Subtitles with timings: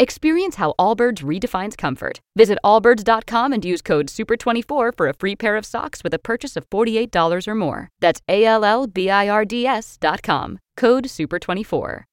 [0.00, 2.20] Experience how Allbirds redefines comfort.
[2.36, 6.56] Visit allbirds.com and use code SUPER24 for a free pair of socks with a purchase
[6.56, 7.88] of $48 or more.
[7.98, 10.58] That's A L L B I R D S.com.
[10.76, 12.04] Code SUPER24.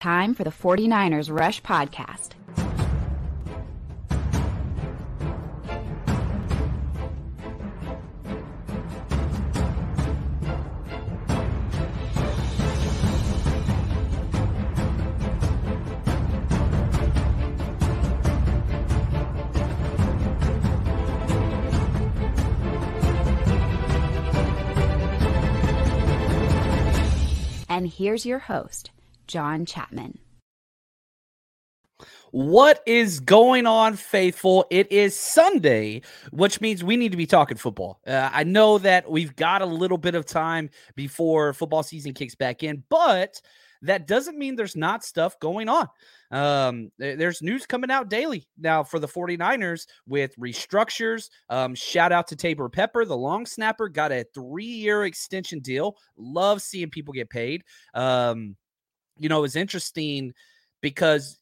[0.00, 2.30] Time for the 49ers Rush Podcast.
[27.76, 28.90] And here's your host,
[29.26, 30.18] John Chapman.
[32.30, 34.64] What is going on, faithful?
[34.70, 38.00] It is Sunday, which means we need to be talking football.
[38.06, 42.34] Uh, I know that we've got a little bit of time before football season kicks
[42.34, 43.42] back in, but
[43.82, 45.88] that doesn't mean there's not stuff going on.
[46.30, 51.30] Um, there's news coming out daily now for the 49ers with restructures.
[51.48, 55.96] Um, shout out to Taybor Pepper, the long snapper, got a three year extension deal.
[56.16, 57.62] Love seeing people get paid.
[57.94, 58.56] Um,
[59.18, 60.32] you know, it was interesting
[60.80, 61.38] because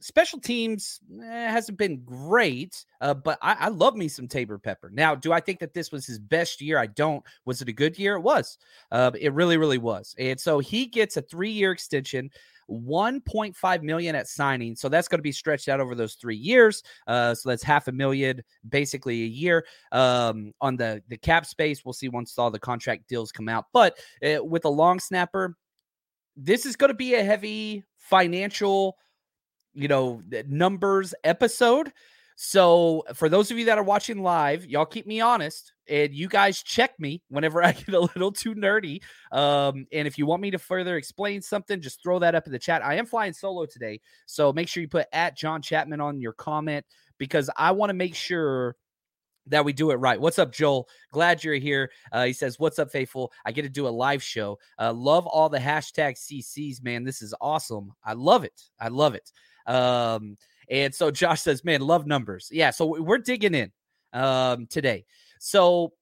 [0.00, 4.90] special teams eh, hasn't been great, uh, but I, I, love me some Taybor Pepper.
[4.92, 6.78] Now, do I think that this was his best year?
[6.78, 7.24] I don't.
[7.44, 8.16] Was it a good year?
[8.16, 8.58] It was.
[8.90, 10.14] Uh, it really, really was.
[10.18, 12.30] And so he gets a three year extension.
[12.70, 14.74] 1.5 million at signing.
[14.74, 16.82] So that's going to be stretched out over those three years.
[17.06, 19.66] Uh, so that's half a million basically a year.
[19.92, 23.66] Um, on the, the cap space, we'll see once all the contract deals come out.
[23.74, 25.56] But uh, with a long snapper,
[26.36, 28.96] this is going to be a heavy financial,
[29.74, 31.92] you know, numbers episode.
[32.36, 36.26] So, for those of you that are watching live, y'all keep me honest and you
[36.28, 39.02] guys check me whenever I get a little too nerdy.
[39.30, 42.52] Um, and if you want me to further explain something, just throw that up in
[42.52, 42.84] the chat.
[42.84, 44.00] I am flying solo today.
[44.26, 46.84] So, make sure you put at John Chapman on your comment
[47.18, 48.76] because I want to make sure
[49.46, 50.20] that we do it right.
[50.20, 50.88] What's up, Joel?
[51.12, 51.90] Glad you're here.
[52.10, 53.32] Uh, he says, What's up, faithful?
[53.44, 54.58] I get to do a live show.
[54.78, 57.04] Uh, love all the hashtag CCs, man.
[57.04, 57.92] This is awesome.
[58.04, 58.60] I love it.
[58.80, 59.30] I love it.
[59.66, 60.36] Um,
[60.68, 62.48] and so Josh says, man, love numbers.
[62.52, 62.70] Yeah.
[62.70, 63.72] So we're digging in
[64.12, 65.04] um, today.
[65.38, 65.92] So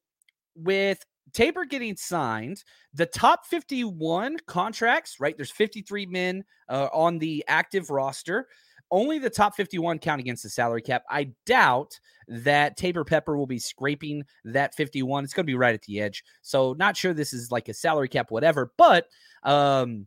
[0.54, 2.62] with Taybor getting signed,
[2.94, 5.36] the top 51 contracts, right?
[5.36, 8.48] There's 53 men uh, on the active roster.
[8.90, 11.02] Only the top 51 count against the salary cap.
[11.08, 15.24] I doubt that Taybor Pepper will be scraping that 51.
[15.24, 16.22] It's going to be right at the edge.
[16.42, 18.72] So, not sure this is like a salary cap, whatever.
[18.76, 19.06] But
[19.44, 20.06] um,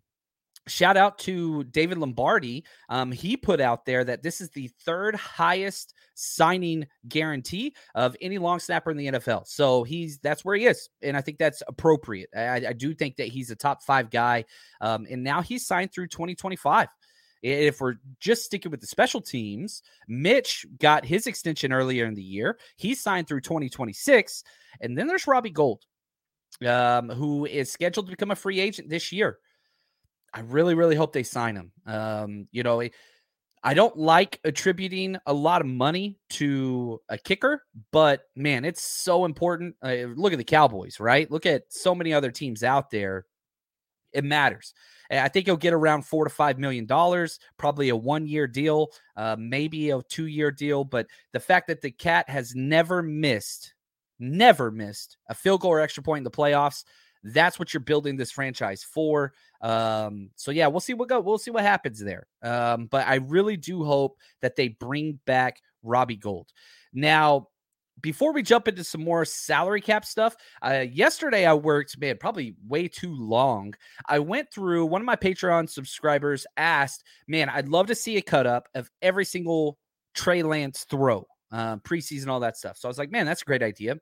[0.67, 2.65] Shout out to David Lombardi.
[2.89, 8.39] Um, he put out there that this is the third highest signing guarantee of any
[8.39, 9.47] long snapper in the NFL.
[9.47, 12.29] So he's that's where he is, and I think that's appropriate.
[12.35, 14.45] I, I do think that he's a top five guy,
[14.81, 16.87] um, and now he's signed through 2025.
[17.43, 22.23] If we're just sticking with the special teams, Mitch got his extension earlier in the
[22.23, 22.57] year.
[22.75, 24.43] He signed through 2026,
[24.81, 25.83] and then there's Robbie Gould,
[26.65, 29.37] um, who is scheduled to become a free agent this year.
[30.35, 31.71] I really, really hope they sign him.
[31.87, 32.81] Um, you know,
[33.63, 39.23] I don't like attributing a lot of money to a kicker, but man, it's so
[39.23, 39.75] important.
[39.81, 41.31] Uh, look at the Cowboys, right?
[41.31, 43.25] Look at so many other teams out there.
[44.11, 44.73] It matters.
[45.09, 48.89] I think he'll get around four to five million dollars, probably a one year deal,
[49.15, 50.83] uh, maybe a two year deal.
[50.83, 53.73] But the fact that the cat has never missed,
[54.19, 56.83] never missed a field goal or extra point in the playoffs,
[57.25, 59.33] that's what you're building this franchise for.
[59.61, 61.19] Um, so yeah, we'll see what go.
[61.19, 62.27] We'll see what happens there.
[62.43, 66.51] Um, but I really do hope that they bring back Robbie Gould.
[66.93, 67.47] Now,
[68.01, 72.55] before we jump into some more salary cap stuff, uh, yesterday I worked, man, probably
[72.67, 73.73] way too long.
[74.07, 78.21] I went through one of my Patreon subscribers asked, man, I'd love to see a
[78.21, 79.79] cut up of every single
[80.13, 82.77] Trey Lance throw, uh, preseason, all that stuff.
[82.77, 83.95] So I was like, man, that's a great idea.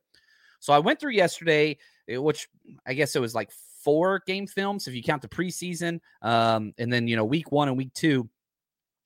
[0.59, 2.47] So I went through yesterday, which
[2.85, 3.51] I guess it was like
[3.83, 7.67] four game films if you count the preseason, um, and then you know week one
[7.67, 8.29] and week two.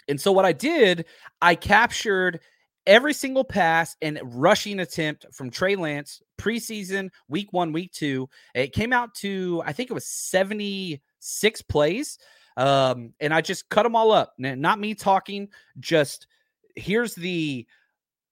[0.08, 1.06] And so what I did,
[1.42, 2.40] I captured
[2.86, 8.30] every single pass and rushing attempt from Trey Lance preseason, week one, week two.
[8.56, 12.18] It came out to, I think it was 76 plays.
[12.56, 14.34] Um, and I just cut them all up.
[14.40, 15.50] Not me talking,
[15.80, 16.28] just
[16.76, 17.68] here's the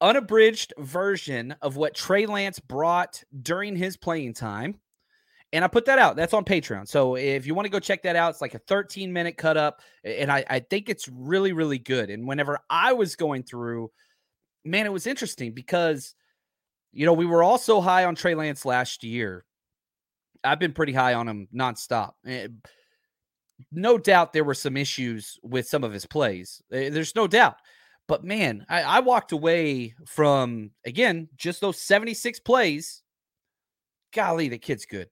[0.05, 4.79] unabridged version of what Trey Lance brought during his playing time.
[5.51, 6.15] And I put that out.
[6.15, 6.87] That's on Patreon.
[6.87, 9.57] So if you want to go check that out, it's like a 13 minute cut
[9.57, 9.81] up.
[10.03, 12.09] And I, I think it's really, really good.
[12.09, 13.89] And whenever I was going through
[14.65, 16.15] man, it was interesting because,
[16.91, 19.45] you know, we were all so high on Trey Lance last year.
[20.43, 22.13] I've been pretty high on him nonstop.
[22.25, 22.47] Eh,
[23.71, 26.61] no doubt there were some issues with some of his plays.
[26.71, 27.55] Eh, there's no doubt.
[28.07, 33.01] But man, I, I walked away from, again, just those 76 plays.
[34.13, 35.09] Golly, the kid's good.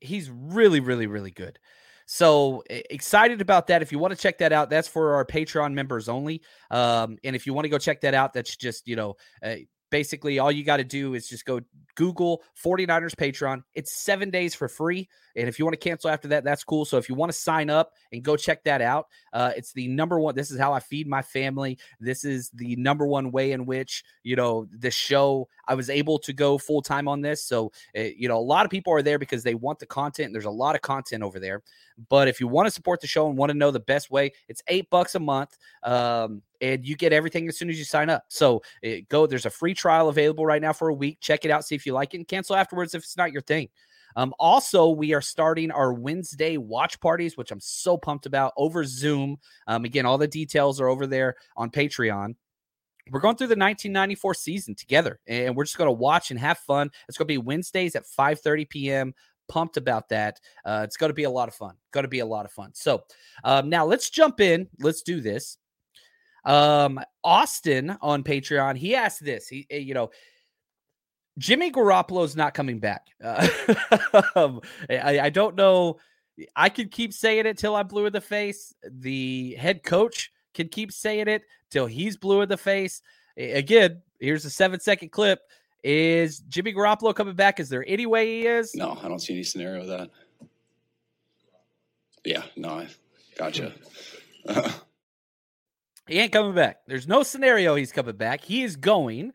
[0.00, 1.58] He's really, really, really good.
[2.06, 3.82] So excited about that.
[3.82, 6.42] If you want to check that out, that's for our Patreon members only.
[6.70, 9.56] Um, and if you want to go check that out, that's just, you know, uh,
[9.90, 11.60] basically all you got to do is just go
[11.94, 13.62] Google 49ers Patreon.
[13.74, 15.08] It's seven days for free.
[15.34, 16.84] And if you want to cancel after that, that's cool.
[16.84, 19.88] So if you want to sign up and go check that out, uh, it's the
[19.88, 20.34] number one.
[20.34, 21.78] This is how I feed my family.
[22.00, 26.18] This is the number one way in which, you know, the show, I was able
[26.20, 27.44] to go full time on this.
[27.44, 30.32] So, uh, you know, a lot of people are there because they want the content.
[30.32, 31.62] There's a lot of content over there.
[32.08, 34.32] But if you want to support the show and want to know the best way,
[34.48, 35.56] it's eight bucks a month.
[35.82, 38.24] Um, and you get everything as soon as you sign up.
[38.28, 39.26] So it, eh, go.
[39.26, 41.18] There's a free trial available right now for a week.
[41.20, 43.42] Check it out, see if you like it, and cancel afterwards if it's not your
[43.42, 43.68] thing.
[44.16, 48.84] Um, also, we are starting our Wednesday watch parties, which I'm so pumped about over
[48.84, 49.36] Zoom.
[49.66, 52.34] Um, again, all the details are over there on Patreon.
[53.10, 56.58] We're going through the 1994 season together, and we're just going to watch and have
[56.58, 56.90] fun.
[57.08, 59.14] It's going to be Wednesdays at 5:30 p.m
[59.48, 60.40] pumped about that.
[60.64, 61.74] Uh, it's going to be a lot of fun.
[61.92, 62.70] Going to be a lot of fun.
[62.74, 63.04] So
[63.44, 64.68] um, now let's jump in.
[64.80, 65.58] Let's do this.
[66.44, 69.48] Um, Austin on Patreon, he asked this.
[69.48, 70.10] He, eh, you know,
[71.38, 73.06] Jimmy Garoppolo's not coming back.
[74.34, 74.60] Uh,
[74.90, 75.98] I, I don't know.
[76.54, 78.74] I could keep saying it till I'm blue in the face.
[78.88, 83.02] The head coach can keep saying it till he's blue in the face.
[83.36, 85.40] Again, here's a seven second clip.
[85.84, 87.60] Is Jimmy Garoppolo coming back?
[87.60, 88.74] Is there any way he is?
[88.74, 90.10] No, I don't see any scenario of that.
[92.24, 92.88] Yeah, no, I
[93.36, 93.72] gotcha.
[96.08, 96.78] he ain't coming back.
[96.86, 98.42] There's no scenario he's coming back.
[98.42, 99.32] He is going.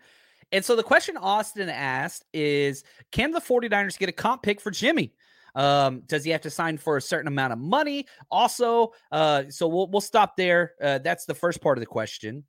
[0.51, 4.69] And so the question Austin asked is Can the 49ers get a comp pick for
[4.69, 5.13] Jimmy?
[5.55, 8.07] Um, does he have to sign for a certain amount of money?
[8.29, 10.73] Also, uh, so we'll we'll stop there.
[10.81, 12.43] Uh, that's the first part of the question.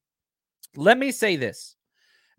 [0.77, 1.77] Let me say this.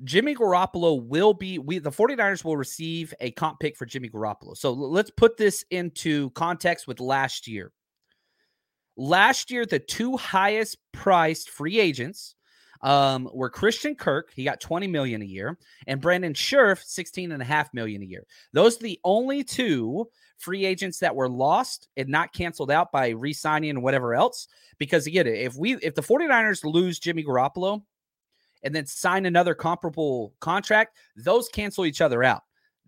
[0.04, 4.58] Jimmy Garoppolo will be we the 49ers will receive a comp pick for Jimmy Garoppolo.
[4.58, 7.72] So let's put this into context with last year.
[8.98, 12.36] Last year, the two highest priced free agents
[12.82, 15.58] um, were Christian Kirk, he got 20 million a year,
[15.88, 18.26] and Brandon Scherff, 16 and a half million a year.
[18.54, 20.08] Those are the only two
[20.38, 24.48] free agents that were lost and not canceled out by re-signing and whatever else.
[24.78, 27.82] Because again, if we if the 49ers lose Jimmy Garoppolo,
[28.66, 32.42] and then sign another comparable contract, those cancel each other out.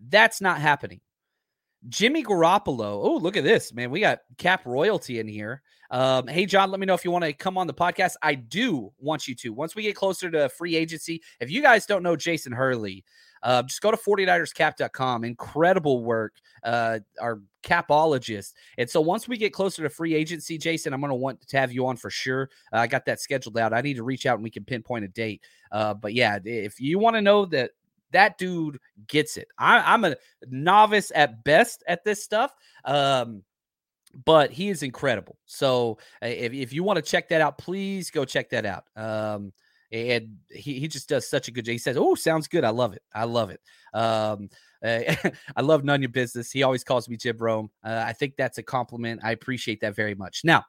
[0.08, 1.00] That's not happening.
[1.88, 3.00] Jimmy Garoppolo.
[3.02, 3.90] Oh, look at this, man.
[3.90, 5.62] We got cap royalty in here.
[5.90, 8.14] Um, hey, John, let me know if you want to come on the podcast.
[8.22, 9.52] I do want you to.
[9.52, 13.04] Once we get closer to free agency, if you guys don't know Jason Hurley,
[13.42, 15.24] uh, just go to 49erscap.com.
[15.24, 16.34] Incredible work.
[16.62, 18.54] Uh, our capologist.
[18.78, 21.58] And so once we get closer to free agency, Jason, I'm going to want to
[21.58, 22.50] have you on for sure.
[22.72, 23.72] Uh, I got that scheduled out.
[23.72, 25.42] I need to reach out and we can pinpoint a date.
[25.70, 27.72] Uh, but yeah, if you want to know that
[28.12, 29.48] that dude gets it.
[29.58, 30.16] I, am a
[30.48, 32.54] novice at best at this stuff.
[32.84, 33.42] Um,
[34.24, 35.38] but he is incredible.
[35.46, 38.84] So if, if you want to check that out, please go check that out.
[38.96, 39.52] Um,
[39.90, 41.72] and he, he just does such a good job.
[41.72, 42.64] He says, "Oh, sounds good.
[42.64, 43.02] I love it.
[43.14, 43.60] I love it."
[43.94, 44.50] Um,
[44.84, 45.00] uh,
[45.56, 46.50] I love none your business.
[46.50, 47.70] He always calls me Jim Rome.
[47.82, 49.20] Uh, I think that's a compliment.
[49.24, 50.42] I appreciate that very much.
[50.44, 50.64] Now,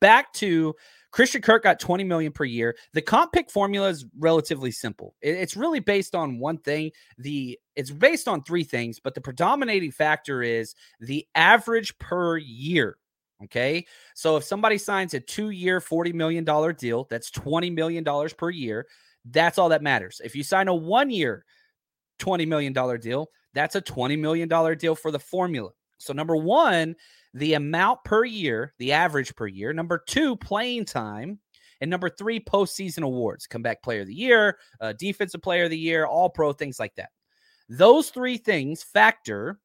[0.00, 0.74] back to
[1.12, 2.74] Christian Kirk got 20 million per year.
[2.94, 5.14] The comp pick formula is relatively simple.
[5.20, 6.90] It's really based on one thing.
[7.18, 12.96] The it's based on three things, but the predominating factor is the average per year.
[13.44, 13.86] Okay.
[14.14, 18.04] So if somebody signs a two year, $40 million deal, that's $20 million
[18.36, 18.86] per year.
[19.24, 20.20] That's all that matters.
[20.24, 21.44] If you sign a one year,
[22.20, 25.70] $20 million deal, that's a $20 million deal for the formula.
[25.98, 26.96] So, number one,
[27.34, 29.72] the amount per year, the average per year.
[29.72, 31.38] Number two, playing time.
[31.80, 35.78] And number three, postseason awards, comeback player of the year, uh, defensive player of the
[35.78, 37.10] year, all pro, things like that.
[37.68, 39.58] Those three things factor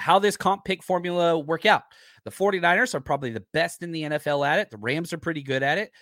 [0.00, 1.82] how this comp pick formula work out.
[2.24, 4.70] The 49ers are probably the best in the NFL at it.
[4.70, 5.92] The Rams are pretty good at it.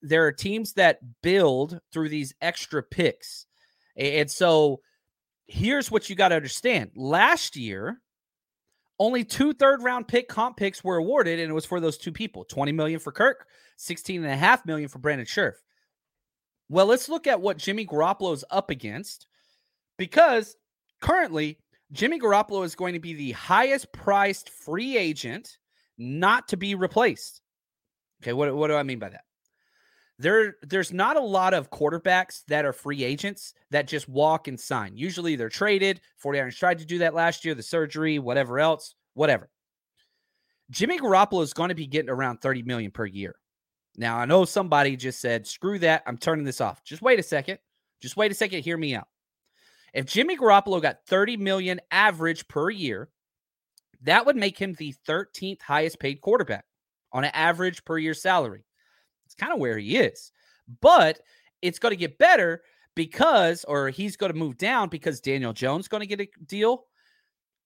[0.00, 3.46] There are teams that build through these extra picks.
[3.96, 4.80] And so
[5.46, 6.92] here's what you got to understand.
[6.94, 8.00] Last year,
[8.98, 12.12] only two third round pick comp picks were awarded, and it was for those two
[12.12, 15.54] people 20 million for Kirk, 16 and a half million for Brandon Scherff.
[16.68, 19.26] Well, let's look at what Jimmy Garoppolo is up against
[19.98, 20.56] because
[21.00, 21.58] currently
[21.92, 25.58] Jimmy Garoppolo is going to be the highest priced free agent
[25.98, 27.40] not to be replaced.
[28.22, 29.25] Okay, what, what do I mean by that?
[30.18, 34.58] There, there's not a lot of quarterbacks that are free agents that just walk and
[34.58, 34.96] sign.
[34.96, 36.00] Usually they're traded.
[36.24, 39.50] 49ers tried to do that last year, the surgery, whatever else, whatever.
[40.70, 43.36] Jimmy Garoppolo is going to be getting around 30 million per year.
[43.96, 46.02] Now, I know somebody just said, screw that.
[46.06, 46.82] I'm turning this off.
[46.82, 47.58] Just wait a second.
[48.00, 48.62] Just wait a second.
[48.62, 49.08] Hear me out.
[49.94, 53.08] If Jimmy Garoppolo got 30 million average per year,
[54.02, 56.64] that would make him the 13th highest paid quarterback
[57.12, 58.64] on an average per year salary.
[59.38, 60.32] Kind of where he is.
[60.80, 61.20] But
[61.62, 62.62] it's going to get better
[62.94, 66.84] because, or he's going to move down because Daniel Jones going to get a deal,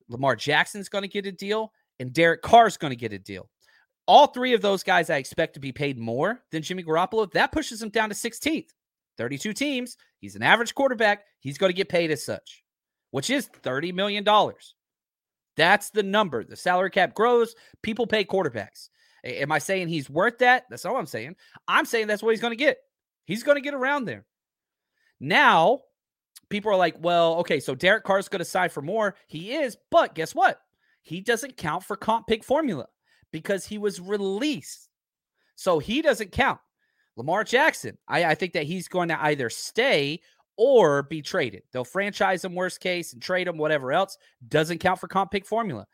[0.08, 3.48] Lamar Jackson's going to get a deal, and Derek Carr's going to get a deal.
[4.06, 7.30] All three of those guys I expect to be paid more than Jimmy Garoppolo.
[7.32, 8.70] That pushes him down to 16th.
[9.18, 9.96] 32 teams.
[10.18, 11.24] He's an average quarterback.
[11.40, 12.64] He's going to get paid as such,
[13.10, 14.24] which is $30 million.
[15.56, 16.42] That's the number.
[16.42, 17.54] The salary cap grows.
[17.82, 18.88] People pay quarterbacks.
[19.24, 20.64] Am I saying he's worth that?
[20.70, 21.36] That's all I'm saying.
[21.68, 22.78] I'm saying that's what he's going to get.
[23.24, 24.24] He's going to get around there.
[25.20, 25.80] Now,
[26.48, 29.14] people are like, well, okay, so Derek Carr's going to sign for more.
[29.26, 30.60] He is, but guess what?
[31.02, 32.86] He doesn't count for comp pick formula
[33.32, 34.88] because he was released.
[35.54, 36.58] So he doesn't count.
[37.16, 40.20] Lamar Jackson, I, I think that he's going to either stay
[40.56, 41.62] or be traded.
[41.72, 44.18] They'll franchise him worst case and trade him, whatever else.
[44.48, 45.86] Doesn't count for comp pick formula.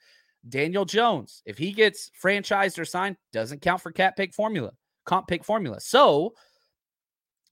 [0.49, 4.73] Daniel Jones, if he gets franchised or signed, doesn't count for cap pick formula,
[5.05, 5.81] comp pick formula.
[5.81, 6.35] So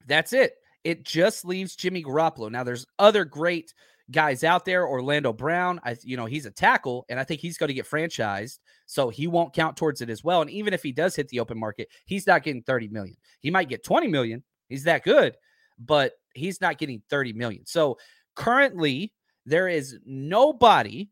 [0.07, 0.55] that's it.
[0.85, 2.50] It just leaves Jimmy Garoppolo.
[2.50, 3.73] Now there's other great
[4.11, 4.87] guys out there.
[4.87, 7.88] Orlando Brown, I you know he's a tackle, and I think he's going to get
[7.88, 10.43] franchised, so he won't count towards it as well.
[10.43, 13.17] And even if he does hit the open market, he's not getting 30 million.
[13.41, 14.43] He might get 20 million.
[14.69, 15.37] He's that good,
[15.79, 17.67] but he's not getting 30 million.
[17.67, 17.99] So
[18.35, 19.12] currently,
[19.47, 21.09] there is nobody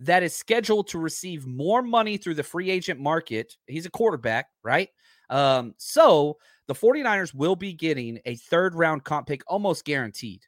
[0.00, 3.56] that is scheduled to receive more money through the free agent market.
[3.66, 4.88] He's a quarterback, right?
[5.28, 10.42] Um, so the 49ers will be getting a third round comp pick almost guaranteed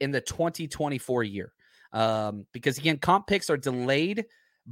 [0.00, 1.52] in the 2024 year.
[1.92, 4.24] Um, because again, comp picks are delayed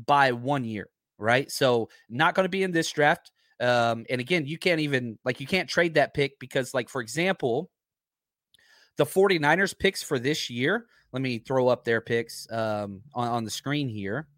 [0.07, 1.51] by one year, right?
[1.51, 3.31] So not going to be in this draft.
[3.61, 7.01] Um, and again, you can't even like you can't trade that pick because, like, for
[7.01, 7.71] example,
[8.97, 10.87] the 49ers picks for this year.
[11.13, 14.29] Let me throw up their picks um, on, on the screen here.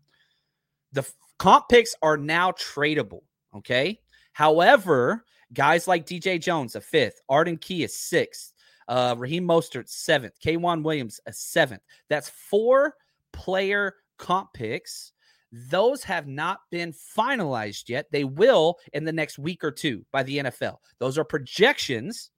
[0.93, 3.23] The comp picks are now tradable.
[3.55, 4.01] Okay.
[4.33, 8.53] However, guys like DJ Jones, a fifth, Arden Key, a sixth,
[8.89, 11.83] uh, Raheem Mostert, seventh, K'Waun Williams, a seventh.
[12.09, 12.95] That's four
[13.33, 15.13] player comp picks.
[15.53, 18.07] Those have not been finalized yet.
[18.11, 20.79] They will in the next week or two by the NFL.
[20.99, 22.31] Those are projections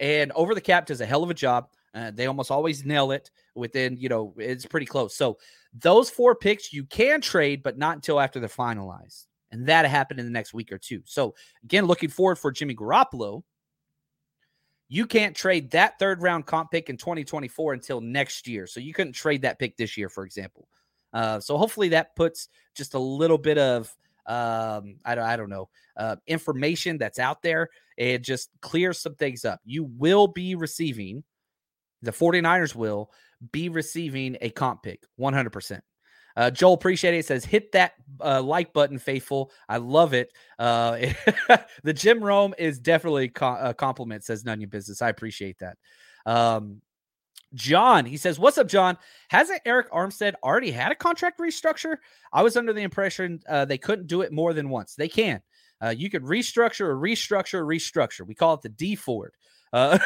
[0.00, 1.68] and over the cap does a hell of a job.
[1.94, 5.16] Uh, they almost always nail it within, you know, it's pretty close.
[5.16, 5.38] So
[5.74, 9.26] those four picks you can trade, but not until after they're finalized.
[9.50, 11.02] And that happened in the next week or two.
[11.04, 13.42] So again, looking forward for Jimmy Garoppolo.
[14.88, 18.66] You can't trade that third round comp pick in 2024 until next year.
[18.66, 20.68] So you couldn't trade that pick this year, for example.
[21.12, 23.94] Uh, so hopefully that puts just a little bit of
[24.26, 27.68] um, I don't, I don't know, uh, information that's out there.
[27.96, 29.60] It just clears some things up.
[29.64, 31.24] You will be receiving,
[32.02, 33.10] the 49ers will
[33.52, 35.80] be receiving a comp pick 100%.
[36.36, 37.26] Uh, Joel, appreciate it.
[37.26, 39.50] Says, hit that uh, like button, faithful.
[39.68, 40.32] I love it.
[40.58, 41.06] Uh,
[41.82, 45.02] the Jim Rome is definitely co- a compliment, says None of your Business.
[45.02, 45.76] I appreciate that.
[46.26, 46.82] Um,
[47.54, 48.96] John, he says, What's up, John?
[49.28, 51.96] Hasn't Arik Armstead already had a contract restructure?
[52.32, 54.94] I was under the impression uh, they couldn't do it more than once.
[54.94, 55.42] They can.
[55.82, 58.26] Uh, you could restructure or restructure or restructure.
[58.26, 59.34] We call it the Dee Ford.
[59.72, 59.98] Uh,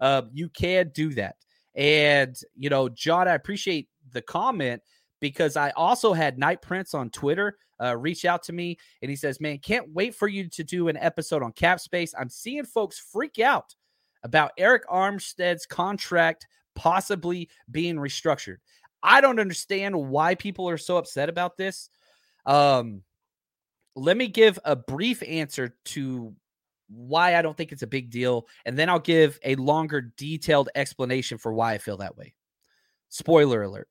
[0.00, 1.36] uh, you can do that.
[1.74, 4.82] And, you know, John, I appreciate the comment
[5.20, 9.16] because I also had Night Prince on Twitter uh, reach out to me and he
[9.16, 12.14] says, Man, can't wait for you to do an episode on cap space.
[12.18, 13.74] I'm seeing folks freak out
[14.22, 18.56] about Arik Armstead's contract possibly being restructured.
[19.02, 21.90] I don't understand why people are so upset about this.
[22.46, 23.02] Um,
[23.96, 26.34] let me give a brief answer to
[26.88, 30.68] why I don't think it's a big deal, and then I'll give a longer, detailed
[30.74, 32.34] explanation for why I feel that way.
[33.08, 33.88] Spoiler alert.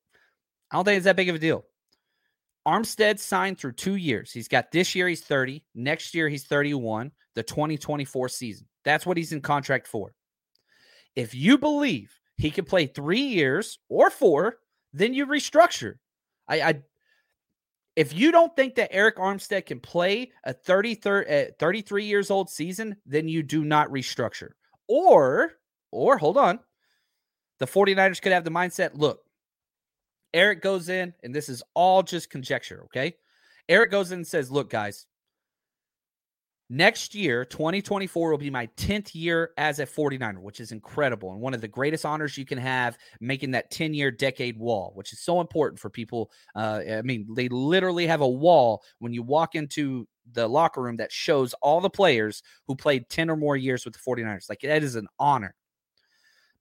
[0.70, 1.64] I don't think it's that big of a deal.
[2.66, 4.32] Armstead signed through two years.
[4.32, 5.64] He's got this year, he's 30.
[5.74, 8.68] Next year, he's 31, the 2024 season.
[8.84, 10.14] That's what he's in contract for.
[11.16, 14.58] If you believe he can play three years or four,
[14.92, 15.94] then you restructure.
[16.48, 16.82] I, I
[17.96, 22.48] if you don't think that Arik Armstead can play a 33, uh, 33 years old
[22.48, 24.50] season, then you do not restructure.
[24.88, 25.52] Or,
[25.90, 26.60] or hold on,
[27.58, 29.20] the 49ers could have the mindset look,
[30.34, 33.14] Arik goes in, and this is all just conjecture, okay?
[33.68, 35.06] Arik goes in and says, look, guys,
[36.74, 41.38] Next year, 2024, will be my 10th year as a 49er, which is incredible and
[41.38, 45.12] one of the greatest honors you can have, making that 10 year decade wall, which
[45.12, 46.30] is so important for people.
[46.56, 50.96] Uh, I mean, they literally have a wall when you walk into the locker room
[50.96, 54.48] that shows all the players who played 10 or more years with the 49ers.
[54.48, 55.54] Like, that is an honor.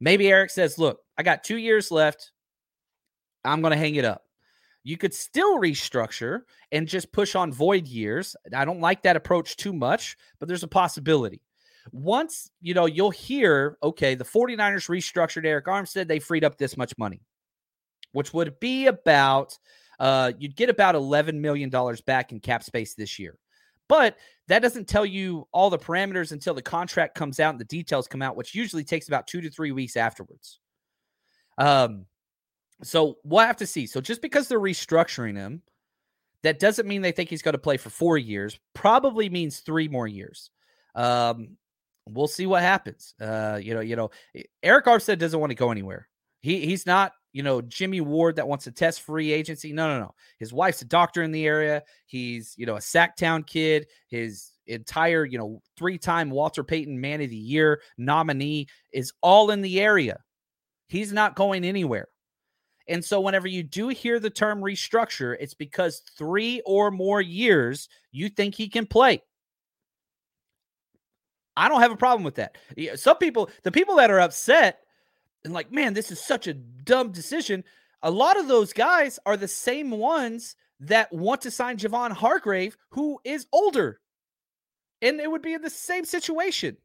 [0.01, 2.33] Maybe Arik says, Look, I got two years left.
[3.45, 4.23] I'm going to hang it up.
[4.83, 8.35] You could still restructure and just push on void years.
[8.55, 11.41] I don't like that approach too much, but there's a possibility.
[11.91, 16.77] Once, you know, you'll hear, okay, the 49ers restructured Arik Armstead, they freed up this
[16.77, 17.21] much money,
[18.11, 19.57] which would be about,
[19.99, 21.69] uh, you'd get about $11 million
[22.05, 23.37] back in cap space this year.
[23.87, 27.65] But that doesn't tell you all the parameters until the contract comes out and the
[27.65, 30.59] details come out, which usually takes about two to three weeks afterwards.
[31.57, 32.05] Um,
[32.83, 33.85] so we'll have to see.
[33.87, 35.61] So just because they're restructuring him,
[36.43, 38.59] that doesn't mean they think he's going to play for four years.
[38.73, 40.49] Probably means three more years.
[40.95, 41.57] Um,
[42.09, 43.13] we'll see what happens.
[43.21, 44.09] Uh, you know, you know,
[44.63, 46.07] Arik Armstead doesn't want to go anywhere.
[46.41, 49.71] He he's not, you know, Jimmy Ward that wants to test free agency.
[49.71, 50.15] No, no, no.
[50.39, 51.83] His wife's a doctor in the area.
[52.07, 53.85] He's, you know, a Sactown kid.
[54.07, 59.61] His entire, you know, three-time Walter Payton Man of the Year nominee is all in
[59.61, 60.19] the area.
[60.87, 62.07] He's not going anywhere.
[62.87, 67.89] And so, whenever you do hear the term restructure, it's because three or more years
[68.11, 69.21] you think he can play.
[71.55, 72.57] I don't have a problem with that.
[72.95, 74.79] Some people, the people that are upset
[75.43, 77.63] and like, man, this is such a dumb decision.
[78.03, 82.77] A lot of those guys are the same ones that want to sign Javon Hargrave,
[82.89, 83.99] who is older.
[85.01, 86.77] And it would be in the same situation.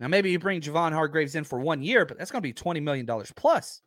[0.00, 2.52] Now, maybe you bring Javon Hargraves in for one year, but that's going to be
[2.52, 3.80] $20 million plus.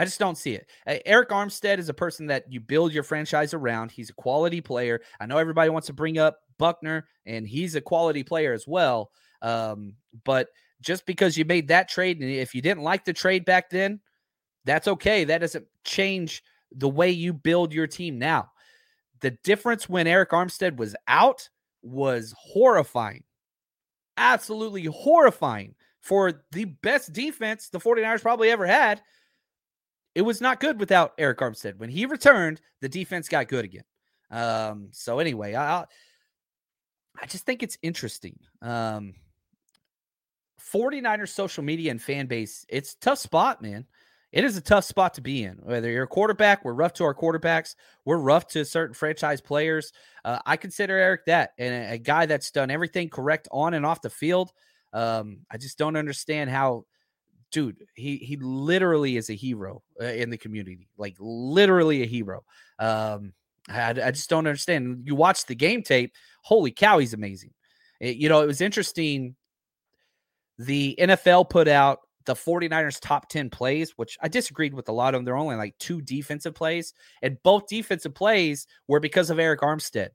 [0.00, 0.66] I just don't see it.
[1.06, 3.90] Arik Armstead is a person that you build your franchise around.
[3.90, 5.02] He's a quality player.
[5.20, 9.10] I know everybody wants to bring up Buckner, and he's a quality player as well.
[9.42, 10.48] Um, but
[10.80, 14.00] just because you made that trade, and if you didn't like the trade back then,
[14.64, 15.24] that's okay.
[15.24, 16.42] That doesn't change
[16.74, 18.48] the way you build your team now.
[19.20, 21.46] The difference when Arik Armstead was out
[21.82, 23.24] was horrifying.
[24.16, 29.02] Absolutely horrifying for the best defense the 49ers probably ever had
[30.14, 31.76] it was not good without Arik Armstead.
[31.78, 33.84] When he returned, the defense got good again.
[34.30, 35.84] Um, so anyway, I
[37.20, 38.38] I just think it's interesting.
[38.62, 39.14] Um
[40.72, 43.86] 49ers social media and fan base, it's tough spot, man.
[44.32, 45.56] It is a tough spot to be in.
[45.62, 47.74] Whether you're a quarterback, we're rough to our quarterbacks.
[48.04, 49.92] We're rough to certain franchise players.
[50.24, 53.84] Uh, I consider Arik that and a, a, guy that's done everything correct on and
[53.84, 54.52] off the field.
[54.92, 56.84] Um, I just don't understand how
[57.50, 62.44] dude, he he literally is a hero uh, in the community, like literally a hero.
[62.78, 63.32] Um,
[63.68, 65.02] I, I just don't understand.
[65.04, 67.52] You watch the game tape, holy cow, he's amazing.
[68.00, 69.36] It, you know, it was interesting.
[70.58, 75.14] The NFL put out the 49ers top 10 plays, which I disagreed with a lot
[75.14, 75.24] of them.
[75.24, 80.10] They're only like two defensive plays, and both defensive plays were because of Arik Armstead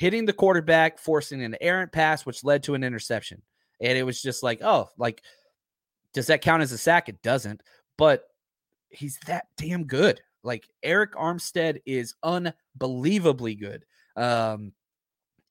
[0.00, 3.42] hitting the quarterback, forcing an errant pass, which led to an interception.
[3.82, 5.22] And it was just like, oh, like
[6.12, 7.08] does that count as a sack?
[7.08, 7.62] It doesn't,
[7.96, 8.24] but
[8.88, 10.20] he's that damn good.
[10.42, 13.84] Like Arik Armstead is unbelievably good.
[14.16, 14.72] Um,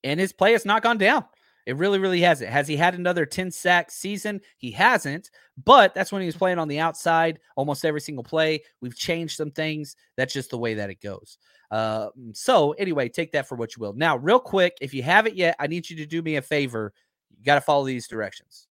[0.02, 1.24] and his play has not gone down.
[1.66, 2.50] It really, really hasn't.
[2.50, 4.40] Has he had another 10 sack season?
[4.56, 5.30] He hasn't,
[5.62, 8.62] but that's when he was playing on the outside almost every single play.
[8.80, 9.94] We've changed some things.
[10.16, 11.38] That's just the way that it goes.
[11.70, 13.92] Uh, so, anyway, take that for what you will.
[13.92, 16.92] Now, real quick, if you haven't yet, I need you to do me a favor.
[17.38, 18.66] You got to follow these directions.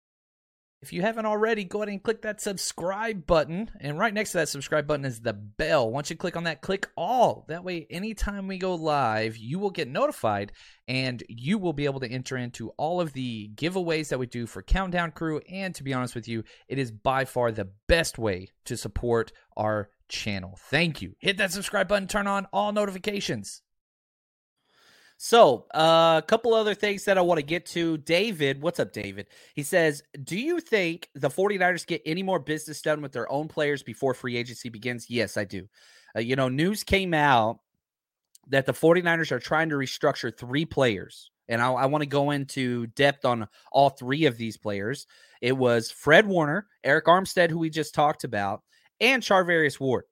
[0.80, 3.68] If you haven't already, go ahead and click that subscribe button.
[3.80, 5.90] And right next to that subscribe button is the bell.
[5.90, 7.44] Once you click on that, click all.
[7.48, 10.52] That way, anytime we go live, you will get notified
[10.86, 14.46] and you will be able to enter into all of the giveaways that we do
[14.46, 15.40] for Countdown Crew.
[15.50, 19.32] And to be honest with you, it is by far the best way to support
[19.56, 20.58] our channel.
[20.70, 21.14] Thank you.
[21.18, 23.62] Hit that subscribe button, turn on all notifications.
[25.20, 27.98] So, uh, a couple other things that I want to get to.
[27.98, 29.26] David, what's up, David?
[29.54, 33.48] He says, Do you think the 49ers get any more business done with their own
[33.48, 35.10] players before free agency begins?
[35.10, 35.68] Yes, I do.
[36.14, 37.58] Uh, you know, news came out
[38.46, 41.32] that the 49ers are trying to restructure three players.
[41.48, 45.08] And I, I want to go into depth on all three of these players.
[45.42, 48.62] It was Fred Warner, Arik Armstead, who we just talked about,
[49.00, 50.04] and Charvarius Ward.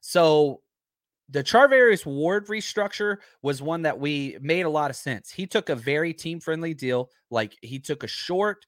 [0.00, 0.61] So
[1.32, 5.30] the Charvarius Ward restructure was one that we made a lot of sense.
[5.30, 7.10] He took a very team friendly deal.
[7.30, 8.66] Like he took a short,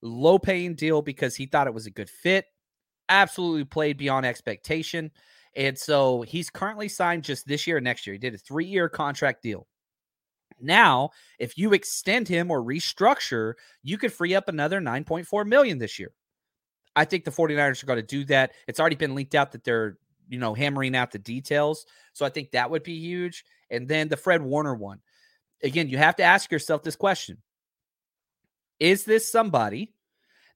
[0.00, 2.46] low paying deal because he thought it was a good fit.
[3.10, 5.10] Absolutely played beyond expectation.
[5.54, 8.14] And so he's currently signed just this year and next year.
[8.14, 9.66] He did a three year contract deal.
[10.58, 15.98] Now, if you extend him or restructure, you could free up another 9.4 million this
[15.98, 16.12] year.
[16.94, 18.52] I think the 49ers are going to do that.
[18.66, 21.86] It's already been leaked out that they're you know, hammering out the details.
[22.12, 23.44] So I think that would be huge.
[23.70, 25.00] And then the Fred Warner one.
[25.62, 27.38] Again, you have to ask yourself this question
[28.78, 29.94] Is this somebody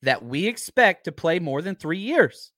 [0.02, 2.52] that we expect to play more than three years?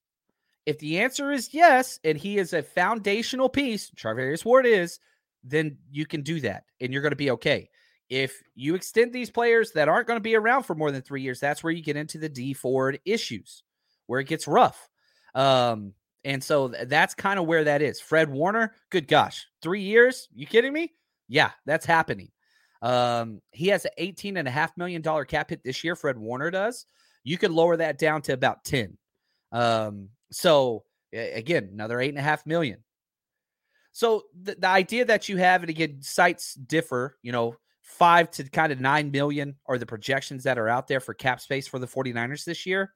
[0.65, 5.01] If the answer is yes, and he is a foundational piece, Charvarius Ward is,
[5.43, 7.69] then you can do that and you're going to be okay.
[8.09, 11.23] If you extend these players that aren't going to be around for more than three
[11.23, 13.63] years, that's where you get into the Dee Ford issues,
[14.07, 14.89] where it gets rough.
[15.35, 15.95] Um,
[16.25, 18.01] and so that's kind of where that is.
[18.01, 20.29] Fred Warner, good gosh, three years?
[20.35, 20.93] You kidding me?
[21.29, 22.31] Yeah, that's happening.
[22.81, 25.97] Um, he has an eighteen and a half million dollar cap hit this year.
[25.97, 26.87] Fred Warner does.
[27.25, 28.99] You could lower that down to about ten.
[29.53, 32.83] Um, so again, another eight and a half million.
[33.93, 38.45] So the, the idea that you have, and again, sites differ, you know, five to
[38.45, 41.79] kind of nine million are the projections that are out there for cap space for
[41.79, 42.95] the 49ers this year.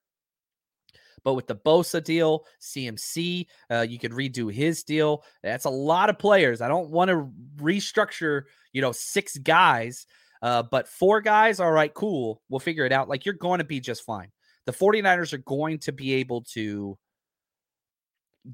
[1.26, 5.24] But with the Bosa deal, CMC, uh, you could redo his deal.
[5.42, 6.60] That's a lot of players.
[6.60, 10.06] I don't want to restructure, you know, six guys,
[10.40, 12.42] uh, but four guys, all right, cool.
[12.48, 13.08] We'll figure it out.
[13.08, 14.30] Like you're going to be just fine.
[14.66, 16.96] The 49ers are going to be able to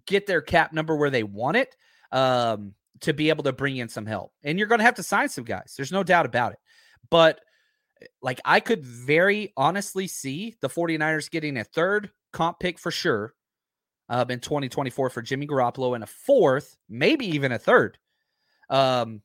[0.07, 1.77] get their cap number where they want it
[2.11, 4.33] um, to be able to bring in some help.
[4.45, 5.75] And you're going to have to sign some guys.
[5.77, 6.59] There's no doubt about it.
[7.11, 7.39] But
[8.23, 13.35] like I could very honestly see the 49ers getting a third comp pick for sure
[14.09, 17.99] um, in 2024 for Jimmy Garoppolo and a fourth, maybe even a third
[18.69, 19.23] um,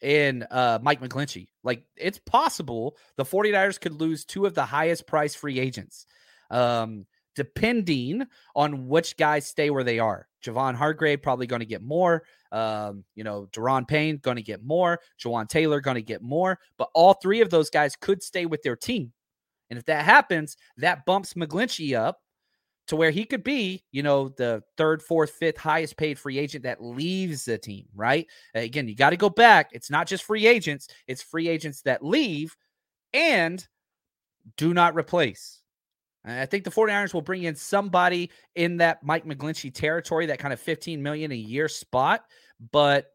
[0.00, 1.48] in uh, Mike McGlinchey.
[1.62, 6.06] Like it's possible the 49ers could lose two of the highest price free agents.
[6.50, 10.28] Um, depending on which guys stay where they are.
[10.44, 12.22] Javon Hargrave probably going to get more.
[12.52, 15.00] Um, you know, Daron Payne going to get more.
[15.20, 16.58] Jawaan Taylor going to get more.
[16.78, 19.12] But all three of those guys could stay with their team.
[19.70, 22.18] And if that happens, that bumps McGlinchey up
[22.86, 26.64] to where he could be, you know, the third, fourth, fifth highest paid free agent
[26.64, 28.26] that leaves the team, right?
[28.54, 29.70] Again, you got to go back.
[29.72, 32.54] It's not just free agents, it's free agents that leave
[33.12, 33.66] and
[34.56, 35.60] do not replace.
[36.26, 40.54] I think the 49ers will bring in somebody in that Mike McGlinchey territory, that kind
[40.54, 42.24] of 15 million a year spot,
[42.72, 43.06] but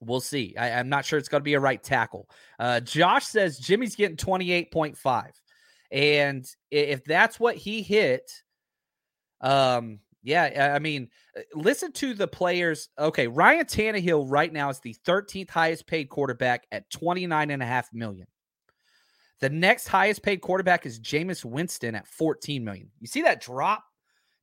[0.00, 0.54] we'll see.
[0.58, 2.28] I, am not sure it's going to be a right tackle.
[2.58, 5.30] Uh, Josh says Jimmy's getting 28.5.
[5.92, 8.32] And if that's what he hit,
[9.42, 12.88] um, yeah, I mean, uh, listen to the players.
[12.98, 17.66] Okay, Ryan Tannehill right now is the 13th highest paid quarterback at 29 and a
[17.66, 18.26] half million.
[19.40, 22.90] The next highest paid quarterback is Jameis Winston at 14 million.
[23.00, 23.84] You see that drop?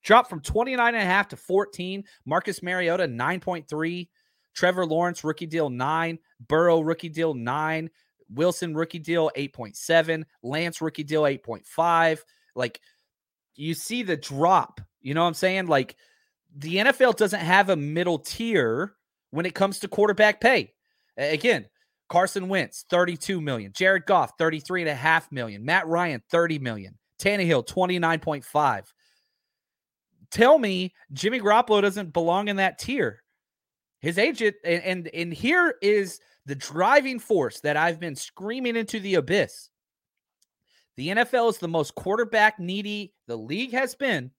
[0.03, 2.03] Drop from 29 and a half to 14.
[2.25, 4.09] Marcus Mariota 9.3.
[4.53, 6.19] Trevor Lawrence rookie deal 9.
[6.47, 7.89] Burrow rookie deal 9.
[8.29, 10.23] Wilson rookie deal 8.7.
[10.43, 12.19] Lance rookie deal 8.5.
[12.55, 12.79] Like
[13.55, 14.81] you see the drop.
[15.01, 15.67] You know what I'm saying?
[15.67, 15.95] Like
[16.55, 18.93] the NFL doesn't have a middle tier
[19.31, 20.73] when it comes to quarterback pay.
[21.17, 21.65] Again,
[22.09, 23.71] Carson Wentz, 32 million.
[23.73, 25.63] Jared Goff, 33 and a half million.
[25.63, 26.97] Matt Ryan, 30 million.
[27.21, 28.83] Tannehill, 29.5.
[30.31, 33.23] Tell me Jimmy Garoppolo doesn't belong in that tier.
[33.99, 38.99] His agent, and, and, and here is the driving force that I've been screaming into
[38.99, 39.69] the abyss.
[40.97, 44.31] The NFL is the most quarterback needy the league has been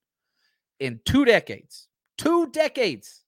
[0.80, 1.86] in two decades.
[2.18, 3.22] Two decades.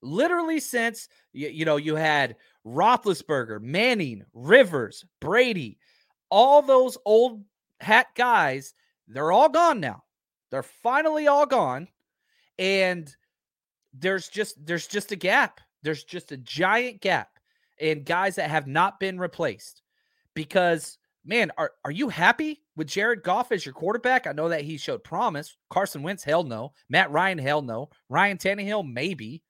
[0.00, 5.78] Literally since you, you know you had Roethlisberger, Manning, Rivers, Brady,
[6.30, 7.42] all those old
[7.80, 8.74] hat guys
[9.08, 10.04] they're all gone now.
[10.52, 11.88] They're finally all gone.
[12.60, 13.12] And
[13.92, 15.60] there's just there's just a gap.
[15.82, 17.39] There's just a giant gap
[17.80, 19.82] in guys that have not been replaced.
[20.34, 24.26] Because man, are are you happy with Jared Goff as your quarterback?
[24.26, 25.56] I know that he showed promise.
[25.70, 26.72] Carson Wentz, hell no.
[26.88, 27.90] Matt Ryan, hell no.
[28.08, 29.42] Ryan Tannehill, maybe.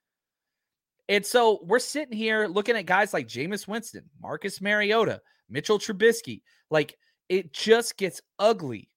[1.09, 6.43] And so we're sitting here looking at guys like Jameis Winston, Marcus Mariota, Mitchell Trubisky.
[6.71, 6.97] Like
[7.29, 8.89] it just gets ugly.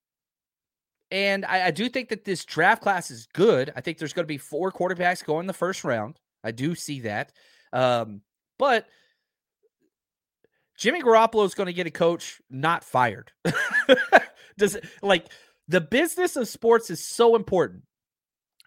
[1.12, 3.72] And I, I do think that this draft class is good.
[3.76, 6.20] I think there's going to be four quarterbacks going the first round.
[6.44, 7.34] I do see that.
[7.72, 8.22] Um,
[8.58, 8.88] but
[10.78, 13.32] Jimmy Garoppolo is going to get a coach not fired.
[14.58, 15.28] Does it, like
[15.68, 17.84] the business of sports is so important.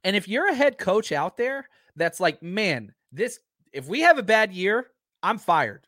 [0.04, 3.38] And if you're a head coach out there that's like, man, this
[3.72, 4.86] if we have a bad year,
[5.22, 5.86] I'm fired.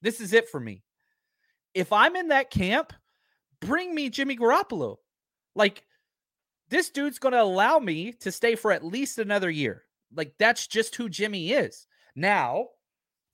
[0.00, 0.84] This is it for me.
[1.74, 2.92] If I'm in that camp,
[3.60, 4.96] bring me Jimmy Garoppolo.
[5.54, 5.84] Like
[6.70, 9.84] this dude's going to allow me to stay for at least another year.
[10.14, 11.86] Like that's just who Jimmy is.
[12.14, 12.68] Now,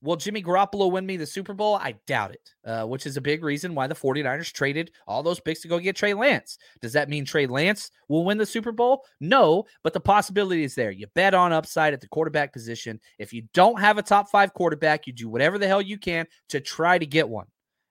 [0.04, 1.76] will Jimmy Garoppolo win me the Super Bowl?
[1.76, 5.40] I doubt it, uh, which is a big reason why the 49ers traded all those
[5.40, 6.58] picks to go get Trey Lance.
[6.82, 9.04] Does that mean Trey Lance will win the Super Bowl?
[9.20, 10.90] No, but the possibility is there.
[10.90, 13.00] You bet on upside at the quarterback position.
[13.18, 16.26] If you don't have a top five quarterback, you do whatever the hell you can
[16.50, 17.46] to try to get one.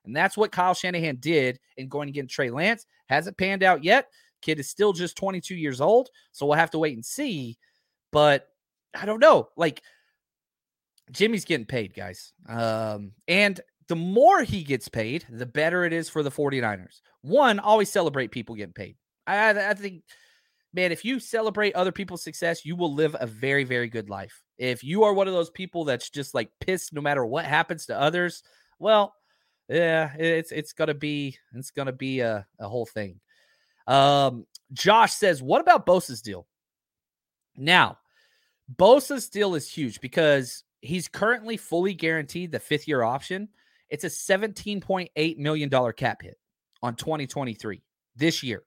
[0.05, 2.85] And that's what Kyle Shanahan did in going to get Trey Lance.
[3.07, 4.07] Hasn't panned out yet.
[4.41, 6.09] Kid is still just 22 years old.
[6.31, 7.57] So we'll have to wait and see.
[8.11, 8.49] But
[8.93, 9.49] I don't know.
[9.55, 9.81] Like
[11.11, 12.33] Jimmy's getting paid, guys.
[12.47, 17.01] Um, and the more he gets paid, the better it is for the 49ers.
[17.21, 18.95] One, always celebrate people getting paid.
[19.27, 20.03] I, I think,
[20.73, 24.43] man, if you celebrate other people's success, you will live a very, very good life.
[24.57, 27.85] If you are one of those people that's just like pissed no matter what happens
[27.87, 28.43] to others,
[28.79, 29.13] well,
[29.69, 33.19] yeah, it's it's gonna be it's gonna be a, a whole thing.
[33.87, 36.47] Um, Josh says, what about Bosa's deal?
[37.55, 37.97] Now,
[38.73, 43.47] Bosa's deal is huge because he's currently fully guaranteed the fifth year option.
[43.89, 46.37] It's a $17.8 million cap hit
[46.81, 47.81] on 2023
[48.15, 48.63] this year.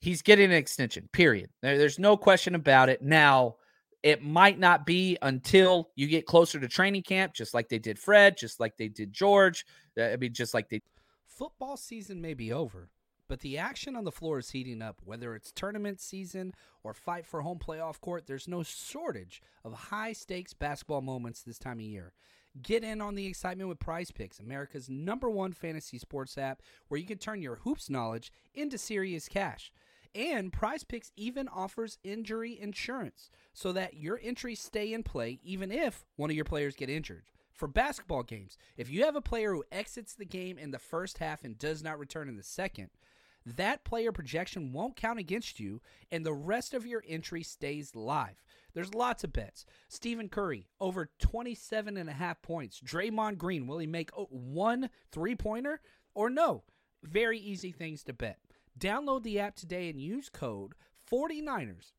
[0.00, 1.50] He's getting an extension, period.
[1.62, 3.02] There, there's no question about it.
[3.02, 3.56] Now,
[4.02, 7.98] it might not be until you get closer to training camp, just like they did
[7.98, 9.64] Fred, just like they did George.
[9.98, 10.82] Uh, I mean, just like they.
[11.26, 12.90] Football season may be over,
[13.28, 15.00] but the action on the floor is heating up.
[15.04, 20.12] Whether it's tournament season or fight for home playoff court, there's no shortage of high
[20.12, 22.12] stakes basketball moments this time of year.
[22.62, 27.00] Get in on the excitement with Prize Picks, America's number one fantasy sports app, where
[27.00, 29.72] you can turn your hoops knowledge into serious cash.
[30.14, 35.72] And Prize Picks even offers injury insurance so that your entries stay in play even
[35.72, 37.24] if one of your players get injured.
[37.52, 41.18] For basketball games, if you have a player who exits the game in the first
[41.18, 42.90] half and does not return in the second,
[43.46, 45.80] that player projection won't count against you,
[46.10, 48.42] and the rest of your entry stays live.
[48.72, 49.66] There's lots of bets.
[49.88, 52.80] Stephen Curry, over 27 and a half points.
[52.80, 55.80] Draymond Green, will he make one three pointer
[56.14, 56.64] or no?
[57.02, 58.38] Very easy things to bet.
[58.78, 60.72] Download the app today and use code
[61.10, 61.92] 49ers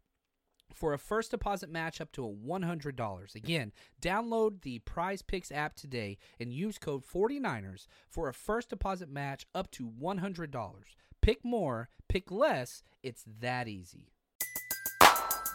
[0.75, 3.35] for a first deposit match up to a $100.
[3.35, 9.09] Again, download the Prize Picks app today and use code 49ers for a first deposit
[9.09, 10.73] match up to $100.
[11.21, 12.83] Pick more, pick less.
[13.01, 14.11] It's that easy.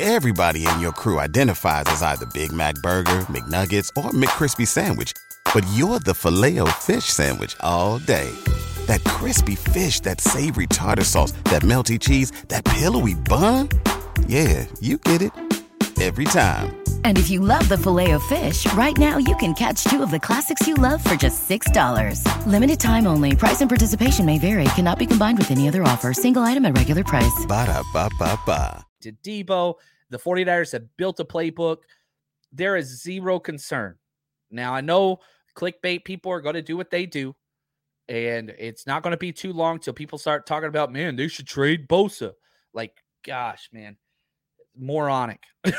[0.01, 5.13] Everybody in your crew identifies as either Big Mac Burger, McNuggets, or McCrispy Sandwich.
[5.53, 8.31] But you're the filet fish Sandwich all day.
[8.87, 13.69] That crispy fish, that savory tartar sauce, that melty cheese, that pillowy bun.
[14.27, 15.33] Yeah, you get it
[16.01, 16.77] every time.
[17.05, 20.11] And if you love the filet of fish, right now you can catch two of
[20.11, 22.25] the classics you love for just $6.
[22.47, 23.37] Limited time only.
[23.37, 24.65] Price and participation may vary.
[24.77, 26.13] Cannot be combined with any other offer.
[26.13, 27.45] Single item at regular price.
[27.47, 28.87] Ba da ba ba ba.
[29.03, 29.75] To Debo,
[30.11, 31.79] the 49ers have built a playbook.
[32.53, 33.97] There is zero concern.
[34.51, 35.19] Now, I know
[35.55, 37.35] clickbait people are going to do what they do,
[38.09, 41.29] and it's not going to be too long till people start talking about, man, they
[41.29, 42.33] should trade Bosa.
[42.75, 43.97] Like, gosh, man
[44.81, 45.43] moronic.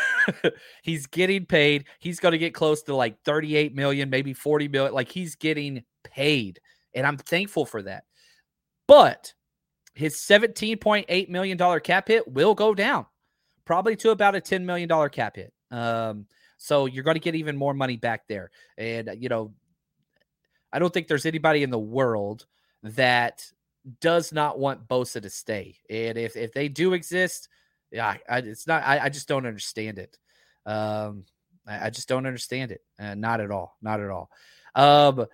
[0.83, 1.85] he's getting paid.
[1.99, 4.93] He's going to get close to like 38 million, maybe 40 million.
[4.93, 6.59] Like he's getting paid.
[6.93, 8.03] And I'm thankful for that.
[8.87, 9.33] But
[9.93, 13.05] his $17.8 million cap hit will go down,
[13.65, 15.53] probably to about a $10 million cap hit.
[15.69, 18.51] Um, so you're going to get even more money back there.
[18.77, 19.53] And, you know,
[20.71, 22.45] I don't think there's anybody in the world
[22.83, 23.45] that
[23.99, 25.77] does not want Bosa to stay.
[25.89, 27.49] And if, if they do exist,
[27.91, 28.83] yeah, I, it's not.
[28.83, 30.17] I, I, just don't understand it.
[30.65, 31.25] Um,
[31.67, 32.81] I, I just don't understand it.
[32.99, 33.77] Uh, not at all.
[33.81, 34.29] Not at all.
[34.75, 35.25] Um,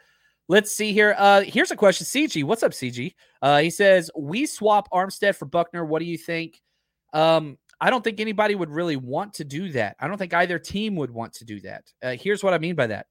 [0.50, 1.14] Let's see here.
[1.18, 2.06] Uh, here's a question.
[2.06, 3.16] CG, what's up, CG?
[3.42, 5.84] Uh, he says we swap Armstead for Buckner.
[5.84, 6.62] What do you think?
[7.14, 9.98] Um, I don't think anybody would really want to do that.
[10.00, 11.92] I don't think either team would want to do that.
[12.02, 13.08] Uh, here's what I mean by that.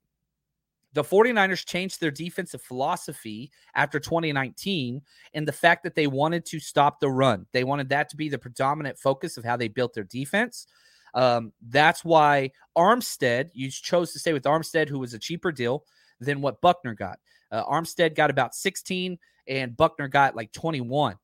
[0.97, 5.03] The 49ers changed their defensive philosophy after 2019
[5.35, 7.45] and the fact that they wanted to stop the run.
[7.53, 10.67] They wanted that to be the predominant focus of how they built their defense.
[11.13, 15.85] Um, that's why Armstead, you chose to stay with Armstead, who was a cheaper deal
[16.19, 17.19] than what Buckner got.
[17.53, 21.17] Uh, Armstead got about 16 and Buckner got like 21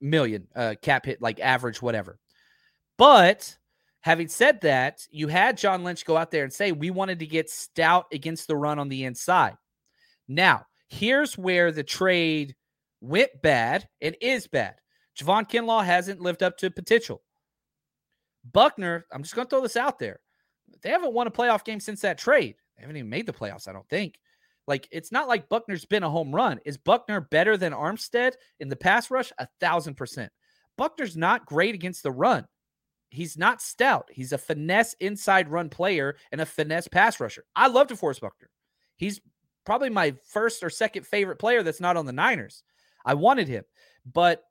[0.00, 2.18] million uh, cap hit, like average, whatever.
[2.96, 3.54] But
[4.04, 7.26] having said that, you had John Lynch go out there and say, we wanted to
[7.26, 9.56] get stout against the run on the inside.
[10.28, 12.54] Now, here's where the trade
[13.00, 14.74] went bad and is bad.
[15.18, 17.22] Javon Kinlaw hasn't lived up to potential.
[18.52, 20.20] Buckner, I'm just going to throw this out there.
[20.82, 22.56] They haven't won a playoff game since that trade.
[22.76, 24.18] They haven't even made the playoffs, I don't think.
[24.66, 26.60] Like, it's not like Buckner's been a home run.
[26.66, 29.32] Is Buckner better than Armstead in the pass rush?
[29.38, 30.30] A thousand percent.
[30.76, 32.46] Buckner's not great against the run.
[33.14, 34.08] He's not stout.
[34.10, 37.44] He's a finesse inside run player and a finesse pass rusher.
[37.54, 38.50] I love DeForest Buckner.
[38.96, 39.20] He's
[39.64, 42.62] probably my first or second favorite player that's not on the Niners.
[43.04, 43.64] I wanted him,
[44.10, 44.42] but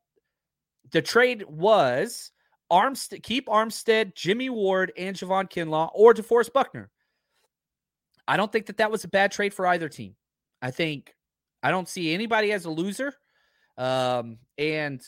[0.91, 2.32] the trade was
[2.71, 6.89] Armstead, keep Armstead, Jimmy Ward, and Javon Kinlaw, or DeForest Buckner.
[8.28, 10.15] I don't think that that was a bad trade for either team.
[10.62, 11.13] I think
[11.62, 13.13] I don't see anybody as a loser.
[13.78, 15.02] Um, and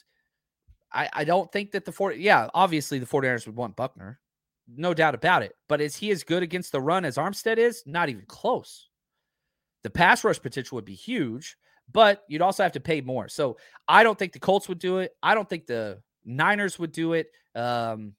[0.96, 4.20] I, I don't think that the 40, yeah, obviously the 49ers would want Buckner.
[4.68, 5.54] No doubt about it.
[5.68, 7.84] But is he as good against the run as Armstead is?
[7.86, 8.90] Not even close.
[9.84, 11.58] The pass rush potential would be huge,
[11.92, 13.28] but you'd also have to pay more.
[13.28, 15.12] So I don't think the Colts would do it.
[15.22, 17.28] I don't think the Niners would do it.
[17.54, 18.14] Um,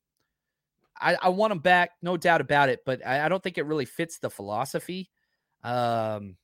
[1.01, 3.67] I, I want him back, no doubt about it, but I, I don't think it
[3.67, 5.11] really fits the philosophy.
[5.65, 6.37] Um,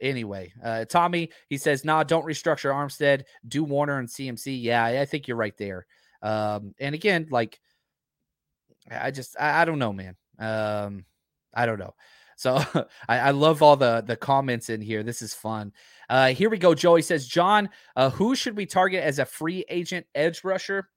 [0.00, 4.62] anyway, uh, Tommy, he says, nah, don't restructure Armstead, do Warner and CMC.
[4.62, 5.86] Yeah, I think you're right there.
[6.22, 7.60] Um, and again, like,
[8.90, 10.16] I just, I, I don't know, man.
[10.38, 11.04] Um,
[11.54, 11.94] I don't know.
[12.36, 12.56] So
[13.08, 15.02] I, I, love all the the comments in here.
[15.02, 15.72] This is fun.
[16.08, 16.74] Uh, here we go.
[16.74, 20.88] Joey says, John, uh, who should we target as a free agent edge rusher?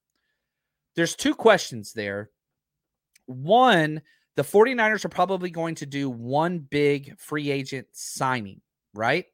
[0.95, 2.29] There's two questions there.
[3.25, 4.01] One,
[4.35, 8.61] the 49ers are probably going to do one big free agent signing,
[8.93, 9.25] right?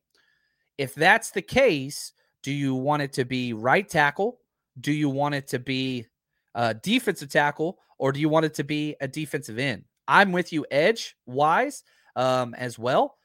[0.78, 2.13] If that's the case,
[2.44, 4.39] do you want it to be right tackle?
[4.80, 6.06] Do you want it to be
[6.54, 7.80] a defensive tackle?
[7.98, 9.86] Or do you want it to be a defensive end?
[10.08, 11.84] I'm with you, edge wise,
[12.15, 13.18] um, as well.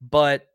[0.00, 0.46] But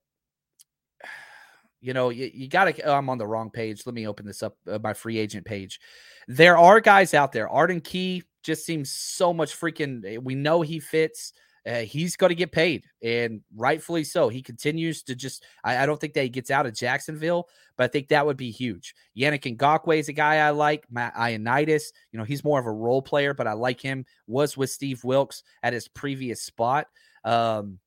[1.82, 2.82] you know, you, you got to.
[2.84, 3.86] Oh, I'm on the wrong page.
[3.86, 5.80] Let me open this up, uh, my free agent page.
[6.28, 7.50] There are guys out there.
[7.50, 10.06] Arden Key just seems so much freaking.
[10.06, 11.34] Eh, we know he fits.
[11.66, 14.30] Uh, he's going to get paid, and rightfully so.
[14.30, 15.44] He continues to just.
[15.64, 18.38] I, I, don't think that he gets out of Jacksonville, but I think that would
[18.38, 18.96] be huge.
[19.16, 20.86] Yannick Ngakoue is a guy I like.
[20.90, 24.06] Matt Ioannidis, you know, he's more of a role player, but I like him.
[24.26, 26.88] Was with Steve Wilks at his previous spot.
[27.24, 27.78] Um,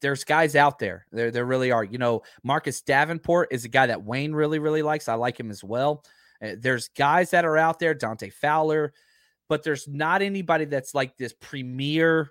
[0.00, 1.06] there's guys out there.
[1.12, 1.84] There, there really are.
[1.84, 5.08] You know, Marcus Davenport is a guy that Wayne really, really likes.
[5.08, 6.04] I like him as well.
[6.42, 8.92] Uh, there's guys that are out there, Dante Fowler,
[9.50, 12.30] but there's not anybody that's like this premier,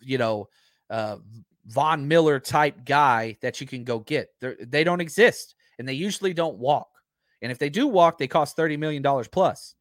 [0.00, 0.48] you know,
[0.88, 1.18] uh,
[1.66, 4.28] Von Miller type guy that you can go get.
[4.40, 6.88] They're, they don't exist, and they usually don't walk.
[7.42, 9.74] And if they do walk, they cost $30 million plus.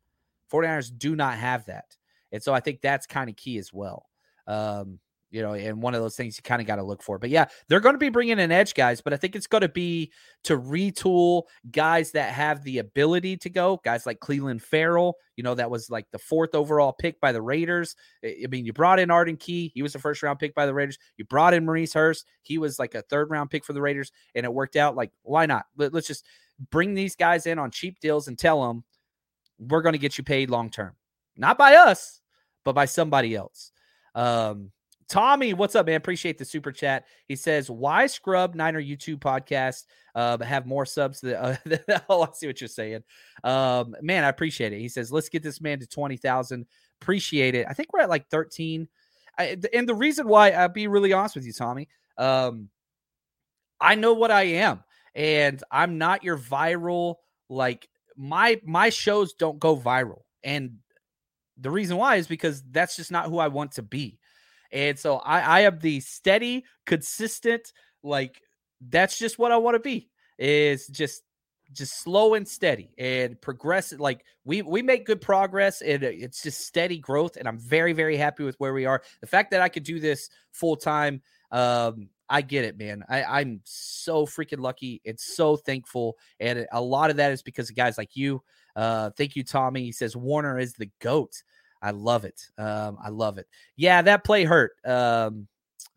[0.51, 1.95] 49ers do not have that.
[2.33, 4.05] And so I think that's kind of key as well.
[4.47, 4.99] Um,
[5.31, 7.17] you know, and one of those things you kind of got to look for.
[7.17, 9.61] But yeah, they're going to be bringing in edge guys, but I think it's going
[9.61, 10.11] to be
[10.43, 15.55] to retool guys that have the ability to go, guys like Clelin Ferrell, you know,
[15.55, 17.95] that was like the fourth overall pick by the Raiders.
[18.23, 20.73] I mean, you brought in Arden Key, he was the first round pick by the
[20.73, 20.99] Raiders.
[21.15, 24.11] You brought in Maurice Hurst, he was like a third round pick for the Raiders,
[24.35, 24.95] and it worked out.
[24.95, 25.65] Like, why not?
[25.77, 26.25] Let, let's just
[26.69, 28.83] bring these guys in on cheap deals and tell them
[29.57, 30.93] we're going to get you paid long term,
[31.37, 32.19] not by us,
[32.65, 33.71] but by somebody else.
[34.13, 34.71] Um,
[35.11, 35.95] Tommy, what's up, man?
[35.95, 37.03] Appreciate the super chat.
[37.27, 39.83] He says, "Why scrub Niner YouTube podcast?
[40.15, 41.57] Uh, have more subs." Than, uh,
[42.09, 43.03] oh, I see what you're saying.
[43.43, 44.79] Um, man, I appreciate it.
[44.79, 46.65] He says, "Let's get this man to twenty thousand.
[47.01, 47.67] Appreciate it.
[47.69, 48.87] I think we're at like thirteen.
[49.37, 51.89] I, and the reason why I'll be really honest with you, Tommy.
[52.17, 52.69] Um,
[53.81, 54.81] I know what I am,
[55.13, 57.15] and I'm not your viral.
[57.49, 60.77] Like my my shows don't go viral, and
[61.59, 64.20] the reason why is because that's just not who I want to be.
[64.71, 68.41] And so I, I am the steady, consistent, like
[68.81, 70.09] that's just what I want to be.
[70.37, 71.23] Is just
[71.73, 76.67] just slow and steady and progress like we we make good progress and it's just
[76.67, 79.69] steady growth and i'm very very happy with where we are the fact that i
[79.69, 81.21] could do this full time
[81.53, 83.03] um I get it, man.
[83.09, 86.17] I, I'm so freaking lucky and so thankful.
[86.39, 88.41] And a lot of that is because of guys like you.
[88.73, 89.83] Uh, thank you, Tommy.
[89.83, 91.43] He says Warner is the GOAT.
[91.81, 92.47] I love it.
[92.57, 93.47] Um, I love it.
[93.75, 94.73] Yeah, that play hurt.
[94.85, 95.47] Um,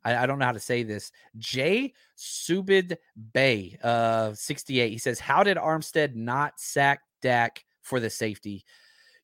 [0.05, 1.12] I, I, don't know how to say this.
[1.39, 2.97] Jay Subid
[3.32, 4.91] Bay, uh, 68.
[4.91, 8.64] He says, How did Armstead not sack Dak for the safety?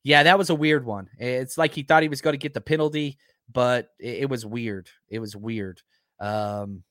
[0.02, 1.08] Yeah, that was a weird one.
[1.18, 3.18] It's like he thought he was going to get the penalty,
[3.52, 4.88] but it, it was weird.
[5.08, 5.82] It was weird.
[6.18, 6.82] Um,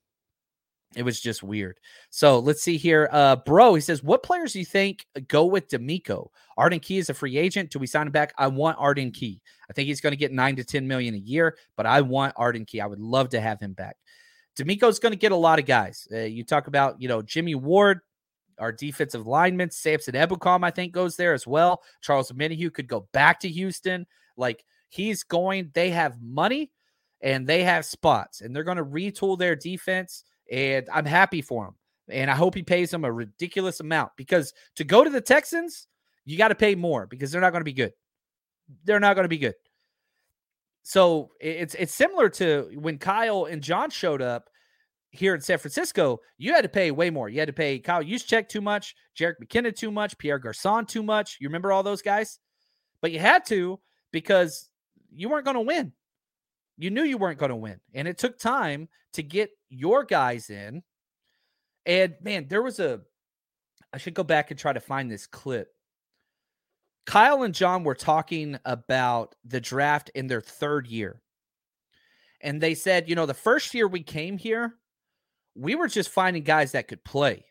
[0.95, 1.79] it was just weird.
[2.09, 3.09] So let's see here.
[3.11, 6.29] Uh, bro, he says, What players do you think go with DeMeco?
[6.57, 7.69] Arden Key is a free agent.
[7.69, 8.33] Do we sign him back?
[8.37, 9.41] I want Arden Key.
[9.69, 12.33] I think he's going to get nine to 10 million a year, but I want
[12.37, 12.81] Arden Key.
[12.81, 13.97] I would love to have him back.
[14.57, 16.07] DeMeco's going to get a lot of guys.
[16.11, 18.01] Uh, you talk about, you know, Jimmy Ward,
[18.57, 21.83] our defensive lineman, Samson Ebukam, I think, goes there as well.
[22.01, 24.05] Charles Omenihu could go back to Houston.
[24.35, 26.71] Like he's going, they have money
[27.21, 31.65] and they have spots, and they're going to retool their defense and I'm happy for
[31.65, 31.75] him.
[32.09, 35.87] And I hope he pays him a ridiculous amount because to go to the Texans,
[36.25, 37.93] you got to pay more because they're not going to be good.
[38.83, 39.55] They're not going to be good.
[40.83, 44.49] So it's it's similar to when Kyle and John showed up
[45.11, 46.19] here in San Francisco.
[46.37, 47.29] You had to pay way more.
[47.29, 51.03] You had to pay Kyle Juszczyk too much, Jerick McKinnon too much, Pierre Garcon too
[51.03, 51.37] much.
[51.39, 52.39] You remember all those guys?
[53.01, 53.79] But you had to
[54.11, 54.69] because
[55.11, 55.93] you weren't going to win.
[56.77, 57.79] You knew you weren't going to win.
[57.93, 60.83] And it took time to get your guys in.
[61.85, 63.01] And man, there was a,
[63.93, 65.69] I should go back and try to find this clip.
[67.05, 71.21] Kyle and John were talking about the draft in their third year.
[72.41, 74.75] And they said, you know, the first year we came here,
[75.55, 77.45] we were just finding guys that could play.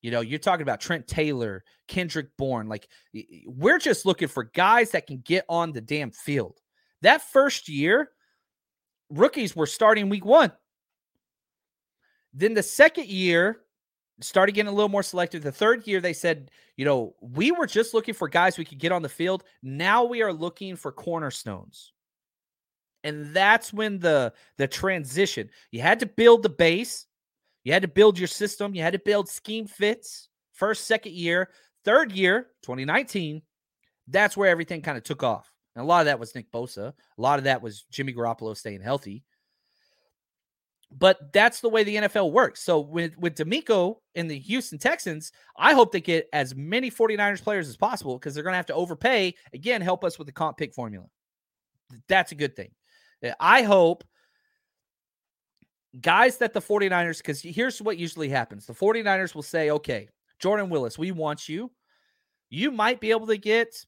[0.00, 2.68] You know, you're talking about Trent Taylor, Kendrick Bourne.
[2.68, 2.88] Like,
[3.46, 6.58] we're just looking for guys that can get on the damn field.
[7.02, 8.10] That first year,
[9.10, 10.52] rookies were starting week one.
[12.32, 13.60] Then the second year
[14.20, 15.42] started getting a little more selective.
[15.42, 18.78] The third year, they said, you know, we were just looking for guys we could
[18.78, 19.44] get on the field.
[19.62, 21.92] Now we are looking for cornerstones.
[23.04, 25.50] And that's when the the transition.
[25.72, 27.06] You had to build the base.
[27.64, 28.74] You had to build your system.
[28.74, 30.28] You had to build scheme fits.
[30.52, 31.50] First, second year,
[31.84, 33.42] third year, 2019,
[34.08, 35.52] that's where everything kind of took off.
[35.74, 36.88] And a lot of that was Nick Bosa.
[36.88, 39.24] A lot of that was Jimmy Garoppolo staying healthy.
[40.98, 42.60] But that's the way the NFL works.
[42.62, 47.42] So with, with DeMeco in the Houston Texans, I hope they get as many 49ers
[47.42, 49.34] players as possible because they're going to have to overpay.
[49.54, 51.06] Again, help us with the comp pick formula.
[52.08, 52.72] That's a good thing.
[53.24, 54.04] Uh, I hope
[56.00, 60.68] guys that the 49ers, because here's what usually happens the 49ers will say, okay, Jordan
[60.68, 61.70] Willis, we want you.
[62.50, 63.86] You might be able to get,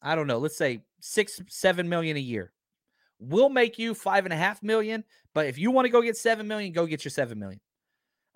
[0.00, 2.52] I don't know, let's say six, seven million a year.
[3.18, 5.04] We'll make you five and a half million,
[5.36, 7.60] but if you want to go get seven million, go get your seven million.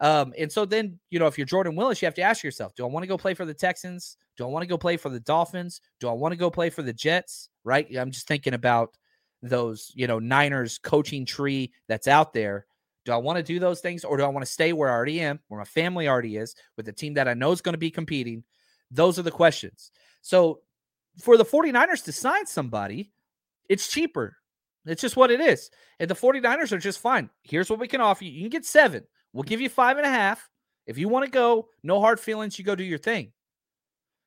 [0.01, 2.75] Um, and so then, you know, if you're Jordan Willis, you have to ask yourself,
[2.75, 4.19] do I want to go play for the Texans?
[4.37, 5.81] Do I want to go play for the Dolphins?
[5.99, 7.49] Do I want to go play for the Jets?
[7.65, 7.87] Right.
[7.97, 8.99] I'm just thinking about
[9.41, 12.67] those, you know, Niners coaching tree that's out there.
[13.07, 14.93] Do I want to do those things or do I want to stay where I
[14.93, 17.73] already am, where my family already is, with the team that I know is going
[17.73, 18.45] to be competing?
[18.91, 19.91] Those are the questions.
[20.21, 20.61] So
[21.19, 23.11] for the 49ers to sign somebody,
[23.71, 24.37] it's cheaper.
[24.91, 25.71] It's just what it is.
[25.99, 27.31] And the 49ers are just fine.
[27.43, 28.31] Here's what we can offer you.
[28.31, 29.05] You can get seven.
[29.33, 30.49] We'll give you five and a half.
[30.87, 33.33] If you want to go, no hard feelings, you go do your thing.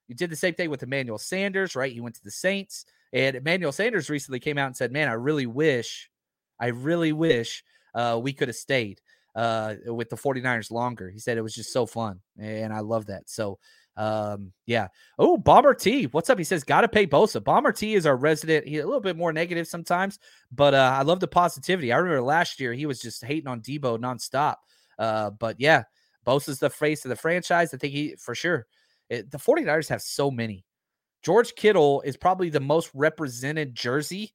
[0.07, 1.91] You did the same thing with Emmanuel Sanders, right?
[1.91, 2.85] He went to the Saints.
[3.11, 6.09] And Emmanuel Sanders recently came out and said, Man, I really wish,
[6.59, 9.01] I really wish uh, we could have stayed
[9.35, 11.09] uh, with the 49ers longer.
[11.09, 12.21] He said it was just so fun.
[12.39, 13.29] And I love that.
[13.29, 13.59] So
[13.95, 14.87] um, yeah.
[15.19, 16.37] Oh, Bomber T, what's up?
[16.37, 17.43] He says, gotta pay Bosa.
[17.43, 18.67] Bomber T is our resident.
[18.67, 20.19] He's a little bit more negative sometimes,
[20.51, 21.91] but uh, I love the positivity.
[21.91, 24.55] I remember last year he was just hating on Deebo nonstop.
[24.97, 25.83] Uh, but yeah,
[26.25, 27.73] Bosa's the face of the franchise.
[27.73, 28.65] I think he for sure.
[29.09, 30.65] It, the 49ers have so many.
[31.21, 34.33] George Kittle is probably the most represented jersey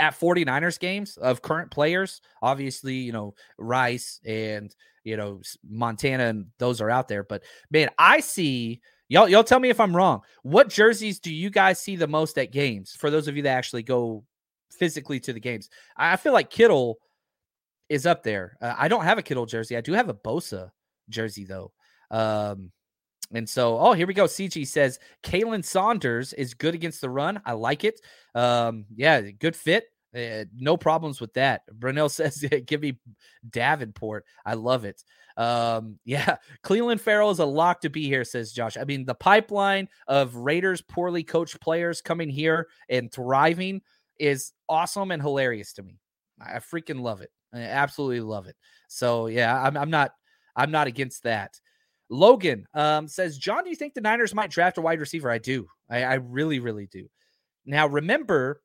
[0.00, 2.20] at 49ers games of current players.
[2.42, 4.74] Obviously, you know, Rice and
[5.04, 7.24] you know, Montana and those are out there.
[7.24, 9.28] But man, I see y'all.
[9.28, 10.20] Y'all tell me if I'm wrong.
[10.42, 12.94] What jerseys do you guys see the most at games?
[12.98, 14.24] For those of you that actually go
[14.70, 16.98] physically to the games, I feel like Kittle
[17.88, 18.58] is up there.
[18.60, 19.76] Uh, I don't have a Kittle jersey.
[19.76, 20.70] I do have a Bosa
[21.08, 21.72] jersey though.
[22.10, 22.70] Um,
[23.32, 24.24] and so, oh, here we go.
[24.24, 27.40] CG says Khalen Saunders is good against the run.
[27.44, 28.00] I like it.
[28.34, 29.84] Um, yeah, good fit.
[30.16, 31.62] Uh, no problems with that.
[31.72, 32.98] Brunel says, "Give me
[33.50, 35.02] Davenport." I love it.
[35.36, 38.76] Um, yeah, Clelin Ferrell is a lock to be here, says Josh.
[38.78, 43.82] I mean, the pipeline of Raiders poorly coached players coming here and thriving
[44.18, 46.00] is awesome and hilarious to me.
[46.40, 47.30] I freaking love it.
[47.52, 48.56] I absolutely love it.
[48.88, 50.12] So yeah, I'm, I'm not
[50.56, 51.60] I'm not against that.
[52.10, 55.30] Logan um, says, John, do you think the Niners might draft a wide receiver?
[55.30, 55.66] I do.
[55.90, 57.08] I, I really, really do.
[57.66, 58.62] Now, remember,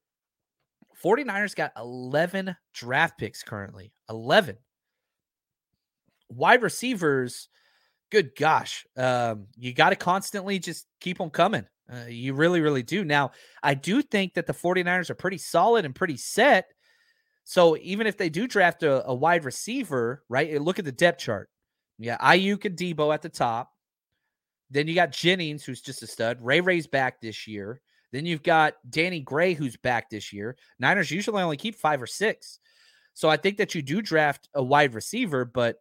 [1.04, 3.94] 49ers got 11 draft picks currently.
[4.10, 4.58] 11.
[6.30, 7.50] Wide receivers,
[8.12, 8.86] good gosh.
[8.96, 11.66] Um, you got to constantly just keep them coming.
[11.92, 13.04] Uh, you really, really do.
[13.04, 13.32] Now,
[13.62, 16.66] I do think that the 49ers are pretty solid and pretty set.
[17.44, 20.62] So even if they do draft a, a wide receiver, right?
[20.62, 21.50] Look at the depth chart.
[22.04, 23.72] Yeah, Aiyuk and Deebo at the top.
[24.70, 26.42] Then you got Jennings, who's just a stud.
[26.42, 27.80] Ray Ray's back this year.
[28.12, 30.58] Then you've got Danny Gray, who's back this year.
[30.80, 32.60] Niners usually only keep five or six.
[33.14, 35.78] So I think that you do draft a wide receiver, but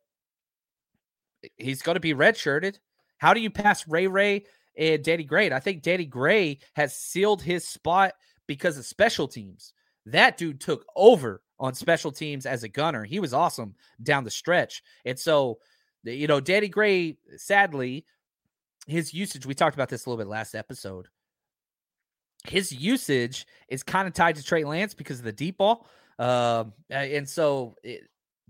[1.56, 2.78] he's going to be redshirted.
[3.18, 4.44] How do you pass Ray Ray
[4.78, 5.46] and Danny Gray?
[5.46, 8.12] And I think Danny Gray has sealed his spot
[8.46, 9.72] because of special teams.
[10.06, 13.02] That dude took over on special teams as a gunner.
[13.02, 14.84] He was awesome down the stretch.
[15.04, 15.58] And so
[16.05, 18.05] you know, Danny Gray, sadly,
[18.86, 21.09] his usage, we talked about this a little bit last episode.
[22.44, 25.86] His usage is kind of tied to Trey Lance because of the deep ball.
[26.18, 28.03] Um, and so it,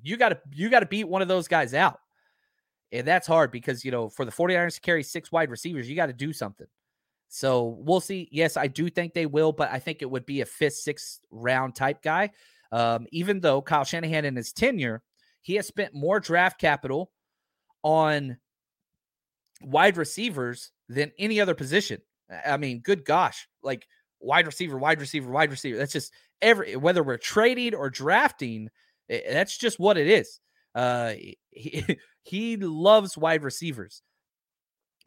[0.02, 1.98] you got to you got to beat one of those guys out.
[2.90, 5.96] And that's hard because, you know, for the 49ers to carry six wide receivers, you
[5.96, 6.66] got to do something.
[7.28, 8.28] So we'll see.
[8.30, 11.20] Yes, I do think they will, but I think it would be a fifth, sixth
[11.30, 12.30] round type guy.
[12.70, 15.02] Um, even though Kyle Shanahan in his tenure,
[15.40, 17.10] he has spent more draft capital
[17.82, 18.38] on
[19.62, 22.00] wide receivers than any other position.
[22.46, 23.86] I mean, good gosh, like
[24.20, 25.78] wide receiver, wide receiver, wide receiver.
[25.78, 28.68] That's just every whether we're trading or drafting,
[29.08, 30.40] that's just what it is.
[30.74, 31.14] Uh,
[31.50, 34.02] he, he loves wide receivers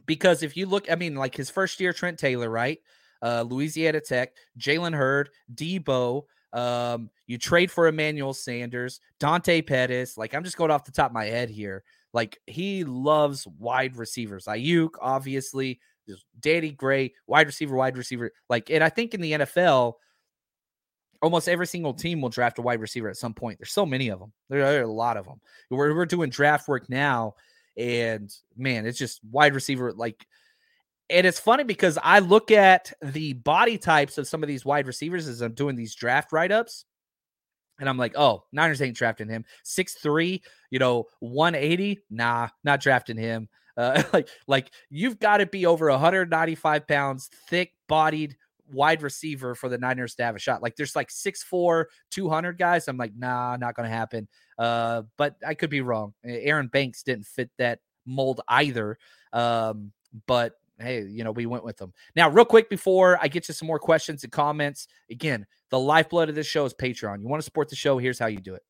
[0.06, 2.80] because if you look, I mean, like his first year, Trent Taylor, right?
[3.22, 6.24] Uh, Louisiana Tech, Jalen Hurd, Deebo.
[6.54, 10.18] Um, you trade for Emmanuel Sanders, Dante Pettis.
[10.18, 11.84] Like I'm just going off the top of my head here.
[12.16, 14.46] Like he loves wide receivers.
[14.46, 15.82] Aiyuk, obviously,
[16.40, 18.32] Danny Gray, wide receiver, wide receiver.
[18.50, 19.96] Like, and I think in the NFL,
[21.22, 23.60] almost every single team will draft a wide receiver at some point.
[23.60, 24.32] There's so many of them.
[24.50, 25.42] There, there are a lot of them.
[25.70, 27.36] We're, we're doing draft work now,
[27.76, 29.92] and man, it's just wide receiver.
[29.92, 30.26] Like,
[31.10, 34.88] and it's funny because I look at the body types of some of these wide
[34.88, 36.86] receivers as I'm doing these draft write ups.
[37.80, 39.46] And I'm like, oh, Niners ain't drafting him.
[39.64, 42.00] Six three, you know, 180.
[42.10, 43.50] Nah, not drafting him.
[43.78, 48.36] Uh, like, like you've got to be over 195 pounds, thick bodied
[48.72, 50.64] wide receiver for the Niners to have a shot.
[50.64, 52.88] Like there's like six four, 200 guys.
[52.88, 54.28] I'm like, nah, not going to happen.
[54.58, 56.14] Uh, but I could be wrong.
[56.24, 58.98] Aaron Banks didn't fit that mold either.
[59.34, 59.92] Um,
[60.28, 61.94] but hey, you know, we went with them.
[62.16, 66.30] Now, real quick before I get to some more questions and comments, again, the lifeblood
[66.30, 67.22] of this show is Patreon.
[67.22, 67.98] You want to support the show?
[67.98, 68.64] Here's how you do it.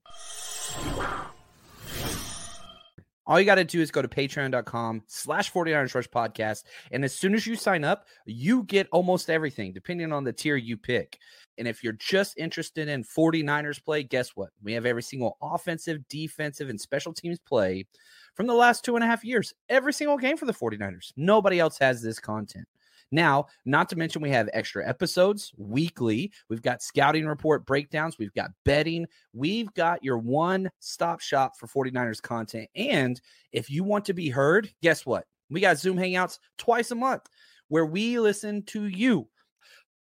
[3.27, 6.63] All you got to do is go to patreon.com slash 49ers Rush podcast.
[6.91, 10.55] And as soon as you sign up, you get almost everything, depending on the tier
[10.55, 11.17] you pick.
[11.57, 14.49] And if you're just interested in 49ers play, guess what?
[14.61, 17.87] We have every single offensive, defensive, and special teams play
[18.35, 19.53] from the last two and a half years.
[19.69, 21.11] Every single game for the 49ers.
[21.17, 22.67] Nobody else has this content.
[23.11, 26.31] Now, not to mention, we have extra episodes weekly.
[26.49, 28.17] We've got scouting report breakdowns.
[28.17, 29.05] We've got betting.
[29.33, 32.67] We've got your one stop shop for 49ers content.
[32.75, 33.19] And
[33.51, 35.25] if you want to be heard, guess what?
[35.49, 37.27] We got Zoom Hangouts twice a month
[37.67, 39.27] where we listen to you.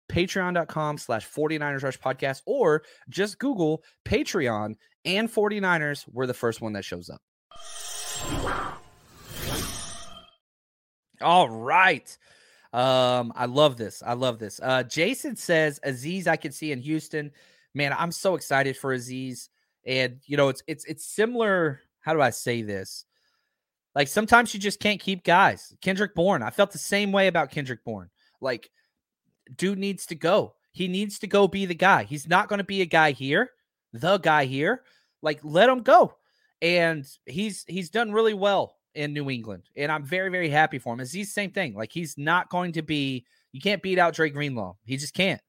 [0.09, 4.75] Patreon.com slash 49ers Rush Podcast, or just Google Patreon
[5.05, 6.05] and 49ers.
[6.11, 7.21] We're the first one that shows up.
[11.23, 12.15] All right.
[12.73, 14.03] Um, I love this.
[14.05, 14.59] I love this.
[14.61, 17.31] Uh, Jason says Aziz, I can see in Houston.
[17.73, 19.49] Man, I'm so excited for Aziz.
[19.86, 21.81] And you know, it's it's it's similar.
[22.01, 23.05] How do I say this?
[23.95, 25.73] Like sometimes you just can't keep guys.
[25.81, 26.43] Kendrick Bourne.
[26.43, 28.09] I felt the same way about Kendrick Bourne.
[28.41, 28.69] Like,
[29.55, 30.55] dude needs to go.
[30.71, 32.03] He needs to go be the guy.
[32.03, 33.51] He's not going to be a guy here,
[33.93, 34.81] the guy here.
[35.21, 36.15] Like, let him go
[36.64, 40.93] and he's he's done really well in New England, and I'm very very happy for
[40.93, 40.99] him.
[40.99, 41.76] He's the same thing.
[41.76, 43.26] Like he's not going to be.
[43.51, 44.76] You can't beat out Dre Greenlaw.
[44.86, 45.41] He just can't.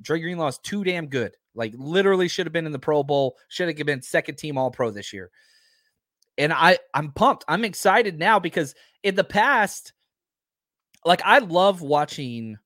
[0.00, 1.36] Dre Greenlaw is too damn good.
[1.54, 3.36] Like literally should have been in the Pro Bowl.
[3.48, 5.30] Should have been second team All Pro this year.
[6.38, 7.44] And I I'm pumped.
[7.46, 9.92] I'm excited now because in the past,
[11.04, 12.56] like I love watching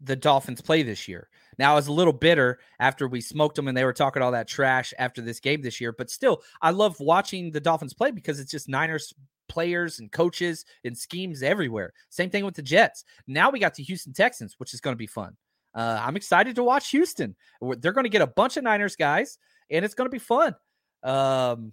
[0.00, 1.28] the Dolphins play this year.
[1.58, 4.32] Now, I was a little bitter after we smoked them and they were talking all
[4.32, 8.10] that trash after this game this year, but still, I love watching the Dolphins play
[8.10, 9.12] because it's just Niners
[9.48, 11.92] players and coaches and schemes everywhere.
[12.08, 13.04] Same thing with the Jets.
[13.26, 15.36] Now we got the Houston Texans, which is going to be fun.
[15.74, 17.34] Uh, I'm excited to watch Houston.
[17.60, 19.38] They're going to get a bunch of Niners guys,
[19.70, 20.54] and it's going to be fun.
[21.02, 21.72] Um,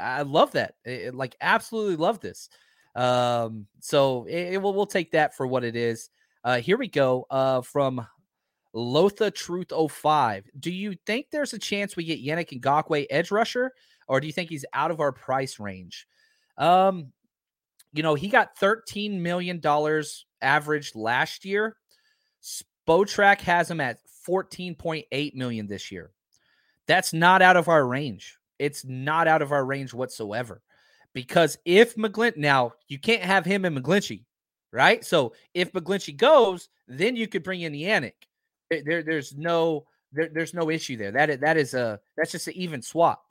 [0.00, 0.74] I love that.
[0.86, 2.48] I- I, like, absolutely love this.
[2.94, 6.10] Um, so it, it will we'll take that for what it is.
[6.44, 7.26] Uh, here we go.
[7.30, 8.06] Uh, from
[8.72, 10.44] Lotha Truth 05.
[10.58, 13.72] Do you think there's a chance we get Yannick Ngakoue edge rusher,
[14.06, 16.06] or do you think he's out of our price range?
[16.56, 17.12] Um,
[17.92, 19.62] you know, he got $13 million
[20.42, 21.76] average last year.
[22.42, 23.98] Spotrac has him at
[24.28, 26.10] 14.8 million this year.
[26.86, 28.38] That's not out of our range.
[28.58, 30.62] It's not out of our range whatsoever.
[31.14, 34.24] Because if McGlin now you can't have him and McGlinchey,
[34.72, 35.04] right?
[35.04, 38.27] So if McGlinchey goes, then you could bring in Yannick.
[38.70, 41.10] There, there- there's no there, there's no issue there.
[41.12, 43.24] That that is a that's just an even swap.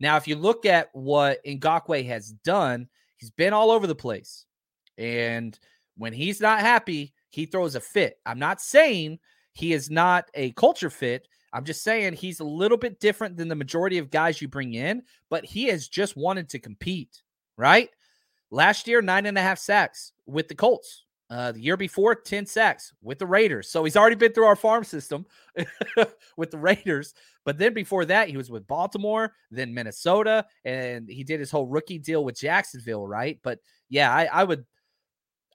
[0.00, 4.46] Now, if you look at what Ngakoue has done, he's been all over the place.
[4.98, 5.58] And
[5.96, 8.18] when he's not happy, he throws a fit.
[8.26, 9.18] I'm not saying
[9.52, 11.28] he is not a culture fit.
[11.52, 14.74] I'm just saying he's a little bit different than the majority of guys you bring
[14.74, 17.22] in, but he has just wanted to compete,
[17.56, 17.90] right?
[18.50, 21.04] Last year, nine and a half sacks with the Colts.
[21.32, 23.70] Uh, the year before, 10 sacks with the Raiders.
[23.70, 25.24] So he's already been through our farm system
[26.36, 27.14] with the Raiders.
[27.46, 31.66] But then before that, he was with Baltimore, then Minnesota, and he did his whole
[31.66, 33.38] rookie deal with Jacksonville, right?
[33.42, 34.66] But yeah, I, I would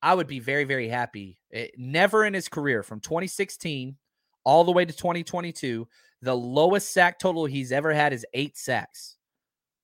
[0.01, 1.37] I would be very, very happy.
[1.53, 3.97] Eh, never in his career from 2016
[4.45, 5.87] all the way to 2022,
[6.23, 9.17] the lowest sack total he's ever had is eight sacks,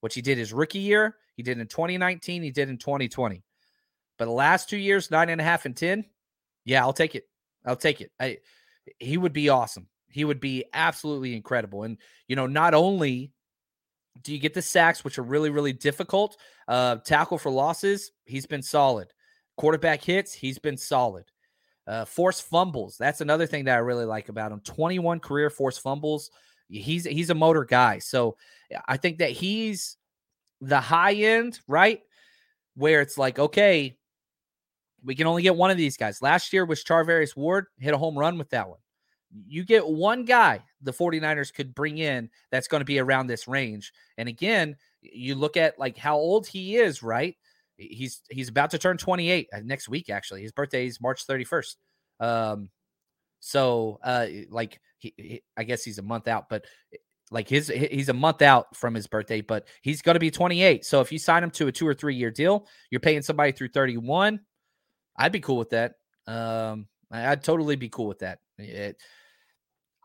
[0.00, 1.18] which he did his rookie year.
[1.36, 2.42] He did in 2019.
[2.42, 3.44] He did in 2020.
[4.18, 6.04] But the last two years, nine and a half and 10,
[6.64, 7.24] yeah, I'll take it.
[7.66, 8.10] I'll take it.
[8.20, 8.38] I,
[8.98, 9.88] he would be awesome.
[10.08, 11.82] He would be absolutely incredible.
[11.82, 11.98] And,
[12.28, 13.32] you know, not only
[14.22, 16.36] do you get the sacks, which are really, really difficult,
[16.68, 19.08] uh, tackle for losses, he's been solid.
[19.56, 21.24] Quarterback hits, he's been solid.
[21.86, 24.60] Uh, force fumbles, that's another thing that I really like about him.
[24.60, 26.30] 21 career force fumbles.
[26.68, 27.98] He's he's a motor guy.
[27.98, 28.36] So
[28.88, 29.98] I think that he's
[30.62, 32.00] the high end, right?
[32.74, 33.98] Where it's like, okay,
[35.04, 36.22] we can only get one of these guys.
[36.22, 38.78] Last year was Charvarius Ward, hit a home run with that one.
[39.46, 43.48] You get one guy the 49ers could bring in that's going to be around this
[43.48, 43.92] range.
[44.16, 47.34] And again, you look at like how old he is, right?
[47.76, 50.42] He's he's about to turn 28 uh, next week actually.
[50.42, 51.74] His birthday is March 31st.
[52.20, 52.70] Um
[53.40, 56.98] so uh like he, he- I guess he's a month out, but eh,
[57.30, 60.84] like his he's a month out from his birthday, but he's going to be 28.
[60.84, 63.50] So if you sign him to a 2 or 3 year deal, you're paying somebody
[63.52, 64.38] through 31.
[65.16, 65.94] I'd be cool with that.
[66.26, 68.38] Um I- I'd totally be cool with that.
[68.58, 69.00] It-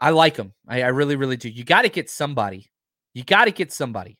[0.01, 0.53] I like him.
[0.67, 1.49] I, I really, really do.
[1.49, 2.71] You got to get somebody.
[3.13, 4.17] You got to get somebody.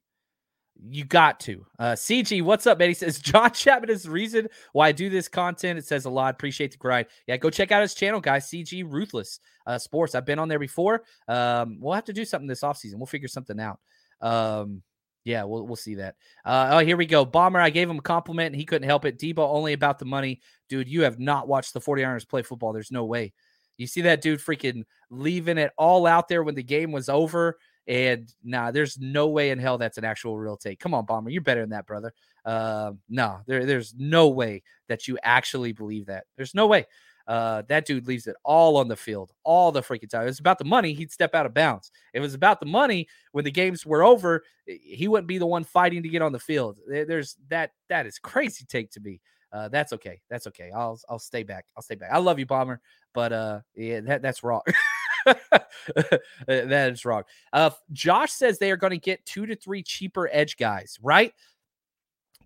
[0.82, 1.66] You got to.
[1.78, 2.90] Uh, CG, what's up, man?
[2.90, 5.80] He says John Chapman is the reason why I do this content.
[5.80, 6.34] It says a lot.
[6.34, 7.08] Appreciate the grind.
[7.28, 8.50] Yeah, go check out his channel, guys.
[8.50, 10.16] CG Ruthless uh, Sports.
[10.16, 11.04] I've been on there before.
[11.28, 12.96] Um, we'll have to do something this offseason.
[12.96, 13.80] We'll figure something out.
[14.22, 14.82] Um,
[15.26, 16.16] yeah, we'll we'll see that.
[16.46, 17.26] Uh, oh, here we go.
[17.26, 19.20] Bomber, I gave him a compliment and he couldn't help it.
[19.20, 20.42] Deebo only about the money.
[20.70, 22.72] Dude, you have not watched the 49ers play football.
[22.72, 23.34] There's no way.
[23.78, 27.58] You see that dude freaking leaving it all out there when the game was over.
[27.88, 30.80] And nah, there's no way in hell that's an actual real take.
[30.80, 31.32] Come on, Bomber.
[31.32, 32.14] You're better than that, brother.
[32.46, 36.26] Uh, no, there, there's no way that you actually believe that.
[36.38, 36.86] There's no way.
[37.30, 40.28] Uh, that dude leaves it all on the field, all the freaking time.
[40.28, 41.92] It's about the money, he'd step out of bounds.
[42.12, 45.46] If it was about the money, when the games were over, he wouldn't be the
[45.46, 46.78] one fighting to get on the field.
[46.88, 47.72] There's that.
[47.88, 49.22] That is crazy take to me.
[49.52, 50.22] Uh, that's okay.
[50.30, 50.72] That's okay.
[50.76, 51.66] I'll I'll stay back.
[51.76, 52.12] I'll stay back.
[52.12, 52.82] I love you, Bomber,
[53.14, 54.62] but uh, yeah, that that's wrong.
[55.26, 57.24] that is wrong.
[57.52, 61.34] Uh, Josh says they are going to get two to three cheaper edge guys, right?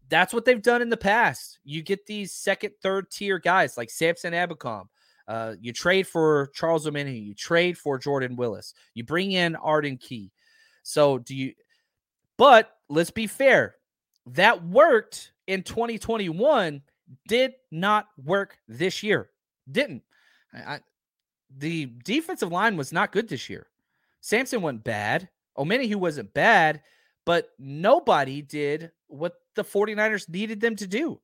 [0.10, 1.60] That's what they've done in the past.
[1.64, 4.86] You get these second, third tier guys like Samson Ebukam.
[5.28, 7.26] Uh, you trade for Charles Omenihu.
[7.26, 8.74] You trade for Jordan Willis.
[8.93, 10.32] You bring in Arden Key.
[10.84, 11.54] So do you?
[12.38, 13.76] But let's be fair.
[14.28, 16.82] That worked in 2021.
[17.28, 19.30] Did not work this year.
[19.72, 20.03] Didn't.
[20.53, 20.80] I, I-
[21.55, 23.68] the defensive line was not good this year.
[24.22, 25.30] Samson went bad.
[25.55, 26.82] Omenihu wasn't bad,
[27.26, 31.22] but nobody did what the 49ers needed them to do.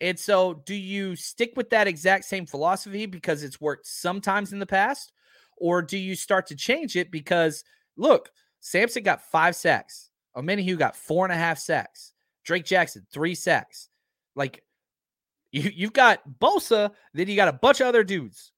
[0.00, 4.58] And so, do you stick with that exact same philosophy because it's worked sometimes in
[4.58, 5.12] the past?
[5.56, 7.62] Or do you start to change it because,
[7.96, 8.30] look,
[8.60, 10.10] Samson got five sacks.
[10.36, 12.12] Omenihu got four and a half sacks.
[12.44, 13.88] Drake Jackson, three sacks.
[14.34, 14.62] Like,
[15.52, 18.52] you, you've got Bosa, then you got a bunch of other dudes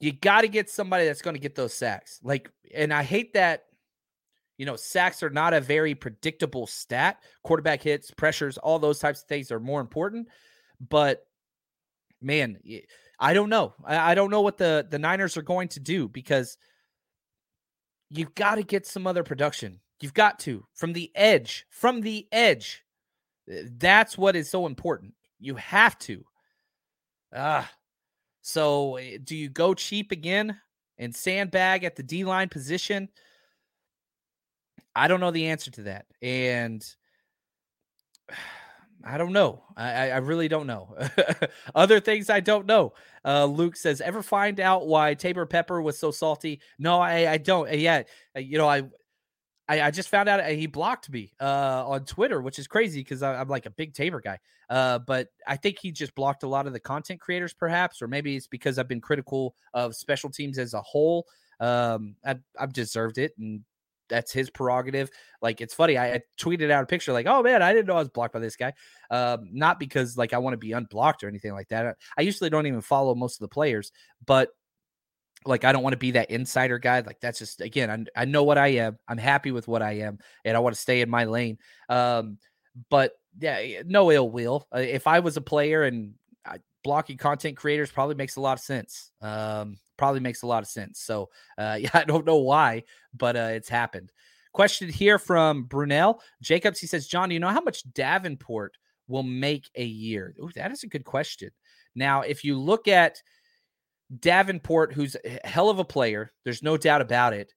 [0.00, 2.18] you got to get somebody that's going to get those sacks.
[2.22, 3.64] Like, and I hate that,
[4.56, 7.22] you know, sacks are not a very predictable stat.
[7.44, 10.28] Quarterback hits, pressures, all those types of things are more important.
[10.88, 11.26] But
[12.20, 12.58] man,
[13.18, 13.74] I don't know.
[13.84, 16.56] I, don't know what the the Niners are going to do because
[18.08, 19.80] you've got to get some other production.
[20.00, 22.84] You've got to from the edge, from the edge.
[23.46, 25.14] That's what is so important.
[25.40, 26.24] You have to.
[27.34, 27.70] Ah.
[28.42, 30.58] So eh, do you go cheap again
[30.98, 33.08] and sandbag at the D line position?
[34.94, 36.06] I don't know the answer to that.
[36.22, 36.84] And
[39.02, 39.64] I don't know.
[39.78, 40.94] I, I really don't know.
[41.74, 42.92] Other things I don't know.
[43.24, 46.60] Uh, Luke says, ever find out why Taybor Pepper was so salty?
[46.78, 47.72] No, I, I don't.
[47.72, 48.02] Yeah,
[48.36, 48.82] uh, you know, I,
[49.70, 53.02] I, I just found out uh, he blocked me uh, on Twitter, which is crazy
[53.02, 54.40] because I'm like a big Taybor guy.
[54.68, 58.08] Uh, but I think he just blocked a lot of the content creators, perhaps, or
[58.08, 61.24] maybe it's because I've been critical of special teams as a whole.
[61.60, 63.60] Um, I, I've deserved it, and
[64.08, 65.08] that's his prerogative.
[65.40, 67.94] Like it's funny, I, I, tweeted out a picture like, "Oh man, I didn't know
[67.94, 68.72] I was blocked by this guy."
[69.12, 71.96] Um, not because like I want to be unblocked or anything like that.
[72.18, 73.92] I usually don't even follow most of the players,
[74.26, 74.48] but
[75.44, 77.00] like I don't want to be that insider guy.
[77.00, 78.98] Like that's just again, I, I know what I am.
[79.08, 81.58] I'm happy with what I am, and I want to stay in my lane.
[81.88, 82.38] Um,
[82.90, 84.66] but yeah, no ill will.
[84.74, 86.14] Uh, if I was a player and
[86.44, 89.12] I, blocking content creators probably makes a lot of sense.
[89.20, 91.00] Um, probably makes a lot of sense.
[91.00, 92.84] So uh, yeah, I don't know why,
[93.14, 94.10] but uh, it's happened.
[94.52, 96.80] Question here from Brunel Jacobs.
[96.80, 98.76] He says, John, do you know how much Davenport
[99.06, 100.34] will make a year?
[100.40, 101.50] Ooh, that is a good question.
[101.94, 103.22] Now, if you look at
[104.18, 107.54] Davenport, who's a hell of a player, there's no doubt about it.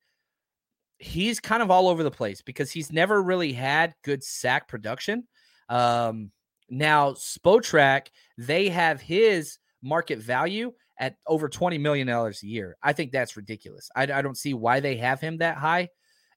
[1.00, 5.28] He's kind of all over the place because he's never really had good sack production.
[5.68, 6.32] Um,
[6.70, 12.78] now, Spotrac, they have his market value at over $20 million a year.
[12.82, 13.90] I think that's ridiculous.
[13.96, 15.90] I, I don't see why they have him that high,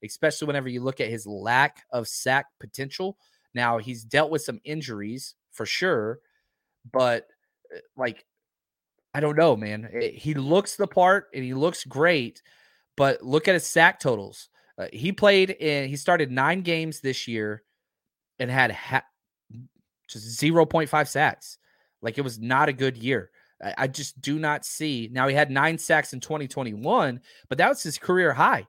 [0.03, 3.19] especially whenever you look at his lack of sack potential.
[3.55, 6.19] Now, he's dealt with some injuries for sure,
[6.91, 7.29] but
[7.75, 8.25] uh, like
[9.17, 9.89] I don't know, man.
[9.95, 12.43] Eh, he looks the part and he looks great,
[12.99, 14.51] but look at his sack totals.
[14.77, 17.63] Uh, he played in, he started nine games this year
[18.39, 19.07] and had ha-
[20.07, 21.57] just 0.5 sacks.
[22.03, 23.31] Like it was not a good year.
[23.65, 25.09] I, I just do not see.
[25.11, 28.67] Now he had nine sacks in 2021, but that was his career high.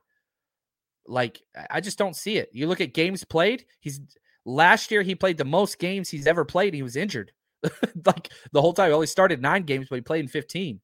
[1.06, 2.48] Like I just don't see it.
[2.54, 4.00] You look at games played, he's
[4.46, 6.72] last year he played the most games he's ever played.
[6.72, 7.32] He was injured.
[8.04, 8.90] like the whole time.
[8.90, 10.80] He only started nine games, but he played in 15.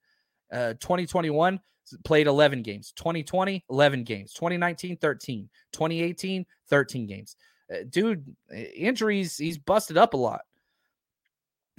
[0.53, 1.61] Uh, 2021
[2.05, 2.93] played 11 games.
[2.97, 4.33] 2020, 11 games.
[4.33, 5.49] 2019, 13.
[5.73, 7.37] 2018, 13 games.
[7.73, 8.25] Uh, dude,
[8.75, 10.43] injuries, he's busted up a lot.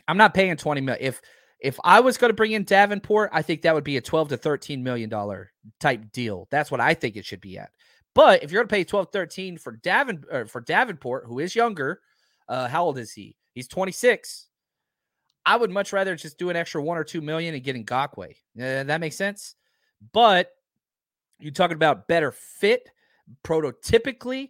[0.07, 1.03] I'm not paying 20 million.
[1.05, 1.21] If
[1.59, 4.29] if I was going to bring in Davenport, I think that would be a 12
[4.29, 6.47] to 13 million dollar type deal.
[6.51, 7.71] That's what I think it should be at.
[8.13, 12.01] But if you're going to pay 12, 13 for Davin for Davenport, who is younger,
[12.47, 13.35] uh, how old is he?
[13.53, 14.47] He's 26.
[15.45, 18.31] I would much rather just do an extra one or two million and get Ngakoue.
[18.31, 19.55] Uh, that makes sense.
[20.11, 20.51] But
[21.39, 22.89] you're talking about better fit,
[23.43, 24.49] prototypically,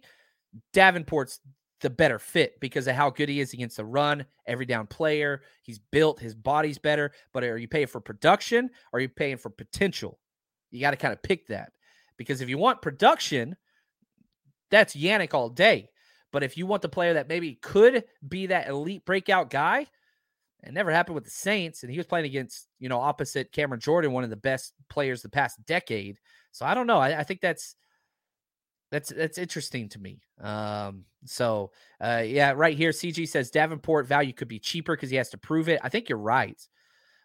[0.72, 1.40] Davenport's
[1.80, 5.42] the better fit because of how good he is against the run, every down player.
[5.62, 7.12] He's built, his body's better.
[7.32, 10.18] But are you paying for production or are you paying for potential?
[10.70, 11.72] You got to kind of pick that
[12.16, 13.56] because if you want production,
[14.70, 15.90] that's Yannick all day.
[16.32, 19.86] But if you want the player that maybe could be that elite breakout guy,
[20.66, 23.80] it never happened with the Saints, and he was playing against, you know, opposite Cameron
[23.80, 26.18] Jordan, one of the best players the past decade.
[26.50, 26.98] So I don't know.
[26.98, 27.76] I, I think that's
[28.90, 30.22] that's that's interesting to me.
[30.40, 35.16] Um, so uh, yeah, right here, CG says Davenport value could be cheaper because he
[35.16, 35.80] has to prove it.
[35.82, 36.60] I think you're right.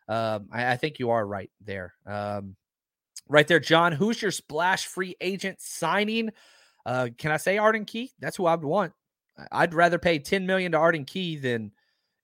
[0.08, 1.94] Um, I, I think you are right there.
[2.06, 2.56] Um,
[3.28, 3.92] right there, John.
[3.92, 6.32] Who's your splash free agent signing?
[6.86, 8.12] Uh, can I say Arden Key?
[8.20, 8.94] That's who I would want.
[9.52, 11.72] I'd rather pay 10 million to Arden Key than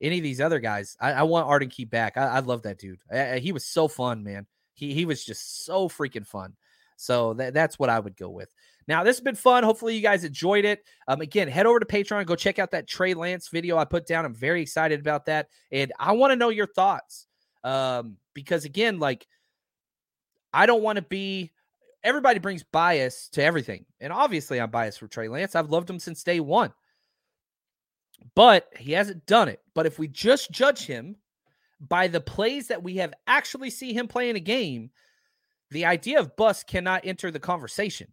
[0.01, 0.95] any of these other guys.
[0.99, 2.17] I, I want Arden Key back.
[2.17, 2.99] I, I love that dude.
[3.11, 4.45] I, he was so fun, man.
[4.73, 6.53] He he was just so freaking fun.
[6.97, 8.53] So that, that's what I would go with.
[8.87, 9.63] Now, this has been fun.
[9.63, 10.83] Hopefully, you guys enjoyed it.
[11.07, 14.07] Um, again, head over to Patreon go check out that Trey Lance video I put
[14.07, 14.25] down.
[14.25, 15.49] I'm very excited about that.
[15.71, 17.27] And I want to know your thoughts.
[17.63, 19.27] Um, because again, like,
[20.53, 21.51] I don't want to be
[22.03, 23.85] everybody brings bias to everything.
[23.99, 25.55] And obviously, I'm biased for Trey Lance.
[25.55, 26.71] I've loved him since day one
[28.35, 29.61] but he hasn't done it.
[29.73, 31.15] But if we just judge him
[31.79, 34.91] by the plays that we have actually see him play in a game,
[35.71, 38.07] the idea of bust cannot enter the conversation.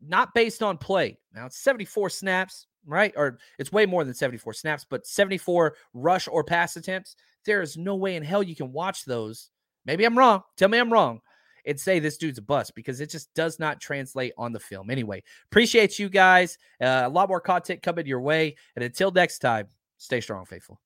[0.00, 1.18] Not based on play.
[1.34, 3.12] Now it's 74 snaps, right?
[3.16, 7.16] Or it's way more than 74 snaps, but 74 rush or pass attempts.
[7.44, 9.50] There is no way in hell you can watch those.
[9.84, 10.42] Maybe I'm wrong.
[10.56, 11.20] Tell me I'm wrong
[11.66, 14.90] and say this dude's a bust because it just does not translate on the film.
[14.90, 16.58] Anyway, appreciate you guys.
[16.80, 18.56] Uh, a lot more content coming your way.
[18.76, 20.80] And until next time, stay strong, faithful.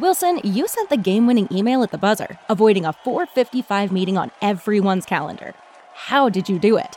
[0.00, 4.30] Wilson, you sent the game winning email at the buzzer, avoiding a 455 meeting on
[4.40, 5.52] everyone's calendar.
[5.92, 6.96] How did you do it?